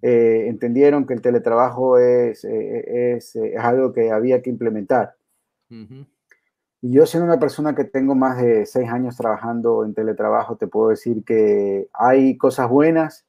[0.02, 5.16] eh, entendieron que el teletrabajo es, eh, es, es, algo que había que implementar.
[6.82, 10.68] Y yo siendo una persona que tengo más de seis años trabajando en teletrabajo, te
[10.68, 13.26] puedo decir que hay cosas buenas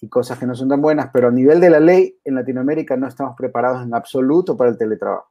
[0.00, 2.96] y cosas que no son tan buenas, pero a nivel de la ley en Latinoamérica
[2.96, 5.30] no estamos preparados en absoluto para el teletrabajo.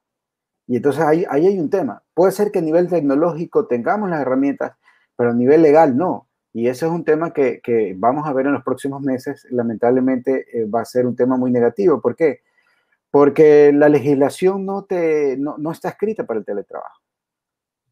[0.68, 2.04] Y entonces ahí, ahí hay un tema.
[2.14, 4.74] Puede ser que a nivel tecnológico tengamos las herramientas,
[5.16, 6.28] pero a nivel legal no.
[6.54, 9.46] Y ese es un tema que, que vamos a ver en los próximos meses.
[9.52, 12.02] Lamentablemente eh, va a ser un tema muy negativo.
[12.02, 12.42] ¿Por qué?
[13.74, 17.02] La legislación no, te, no, está escrita para el teletrabajo.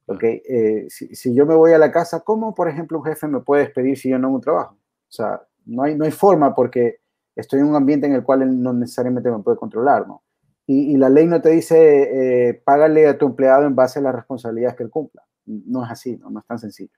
[0.05, 0.41] ¿okay?
[0.47, 3.63] Eh, si, yo me voy a la casa, ¿cómo, por ejemplo, un jefe me puede
[3.63, 4.75] despedir si yo no hago un trabajo?
[4.75, 6.99] O sea, no hay, no hay forma porque
[7.35, 10.23] estoy en un ambiente en el cual él no necesariamente me puede controlar, ¿no?
[10.65, 14.15] Y, la ley no te dice, eh, págale a tu empleado en base a las
[14.15, 15.23] responsabilidades que él cumpla.
[15.45, 16.93] No es así, no, no es tan sencillo.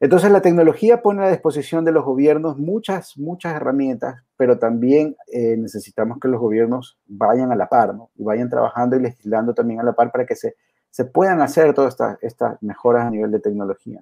[0.00, 5.56] Entonces la tecnología pone a disposición de los gobiernos muchas, muchas herramientas, pero también eh,
[5.56, 8.10] necesitamos que los gobiernos vayan a la par, ¿no?
[8.16, 10.56] Y vayan trabajando y legislando también a la par para que se,
[10.90, 14.00] se puedan hacer todas estas, estas mejoras a nivel de tecnología.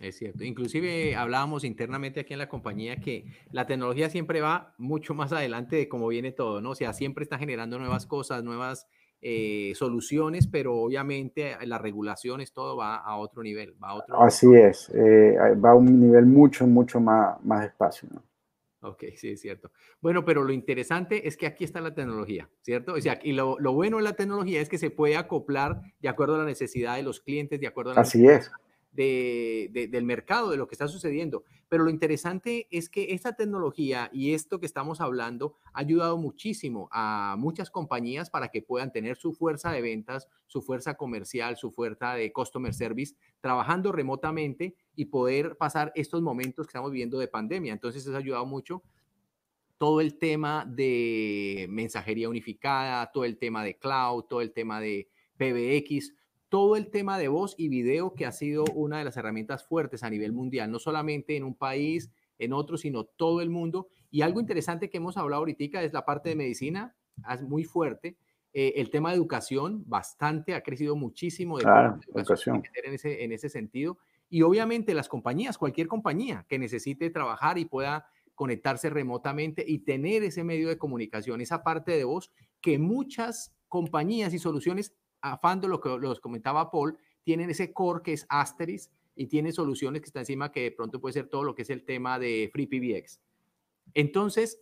[0.00, 0.44] Es cierto.
[0.44, 5.76] Inclusive hablábamos internamente aquí en la compañía que la tecnología siempre va mucho más adelante
[5.76, 6.70] de cómo viene todo, ¿no?
[6.70, 8.86] O sea, siempre está generando nuevas cosas, nuevas
[9.28, 13.74] eh, soluciones, pero obviamente eh, las regulaciones, todo va a otro nivel.
[13.82, 18.08] Va a otro Así es, eh, va a un nivel mucho, mucho más, más despacio.
[18.12, 18.22] ¿no?
[18.88, 19.72] Ok, sí, es cierto.
[20.00, 22.92] Bueno, pero lo interesante es que aquí está la tecnología, ¿cierto?
[22.92, 26.08] O sea, y lo, lo bueno de la tecnología es que se puede acoplar de
[26.08, 28.48] acuerdo a la necesidad de los clientes, de acuerdo a la Así es
[28.96, 31.44] de, del mercado, de lo que está sucediendo.
[31.68, 36.88] Pero lo interesante es que esta tecnología y esto que estamos hablando ha ayudado muchísimo
[36.90, 41.70] a muchas compañías para que puedan tener su fuerza de ventas, su fuerza comercial, su
[41.70, 47.28] fuerza de customer service, trabajando remotamente y poder pasar estos momentos que estamos viviendo de
[47.28, 47.72] pandemia.
[47.72, 48.82] Entonces, eso ha ayudado mucho
[49.78, 55.08] todo el tema de mensajería unificada, todo el tema de cloud, todo el tema de
[55.36, 56.14] PBX,
[56.56, 60.02] todo el tema de voz y video que ha sido una de las herramientas fuertes
[60.02, 63.88] a nivel mundial, no solamente en un país, en otro, sino todo el mundo.
[64.10, 66.96] Y algo interesante que hemos hablado ahorita es la parte de medicina,
[67.30, 68.16] es muy fuerte.
[68.54, 71.58] Eh, el tema de educación, bastante, ha crecido muchísimo.
[71.58, 72.62] De claro, educación.
[72.72, 73.98] En ese, en ese sentido.
[74.30, 80.22] Y obviamente las compañías, cualquier compañía que necesite trabajar y pueda conectarse remotamente y tener
[80.22, 82.32] ese medio de comunicación, esa parte de voz
[82.62, 84.94] que muchas compañías y soluciones
[85.32, 90.02] afando lo que los comentaba Paul, tienen ese core que es Asteris y tiene soluciones
[90.02, 92.50] que está encima que de pronto puede ser todo lo que es el tema de
[92.52, 93.20] FreePBX.
[93.94, 94.60] Entonces,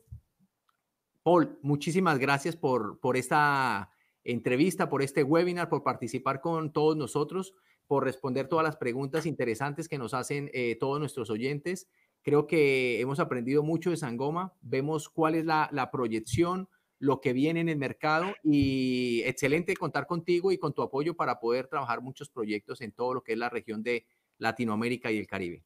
[1.23, 3.91] Paul, muchísimas gracias por, por esta
[4.25, 7.55] entrevista, por este webinar, por participar con todos nosotros,
[7.87, 11.89] por responder todas las preguntas interesantes que nos hacen eh, todos nuestros oyentes.
[12.23, 16.69] Creo que hemos aprendido mucho de Sangoma, vemos cuál es la, la proyección,
[17.05, 21.39] lo que viene en el mercado y excelente contar contigo y con tu apoyo para
[21.39, 24.07] poder trabajar muchos proyectos en todo lo que es la región de
[24.39, 25.63] Latinoamérica y el Caribe.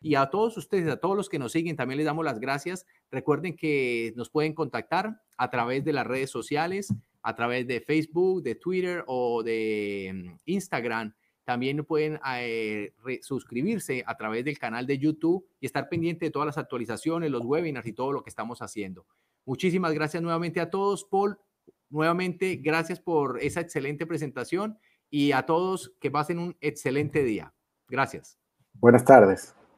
[0.00, 2.86] Y a todos ustedes, a todos los que nos siguen, también les damos las gracias.
[3.10, 8.44] Recuerden que nos pueden contactar a través de las redes sociales, a través de Facebook,
[8.44, 11.12] de Twitter o de mm, Instagram.
[11.44, 16.46] También pueden eh, suscribirse a través del canal de YouTube y estar pendiente de todas
[16.46, 19.06] las actualizaciones, los webinars y todo lo que estamos haciendo.
[19.44, 21.38] Muchísimas gracias nuevamente a todos, Paul.
[21.90, 24.78] Nuevamente, gracias por esa excelente presentación
[25.10, 27.52] y a todos que pasen un excelente día.
[27.88, 28.38] Gracias.
[28.74, 29.54] Buenas tardes.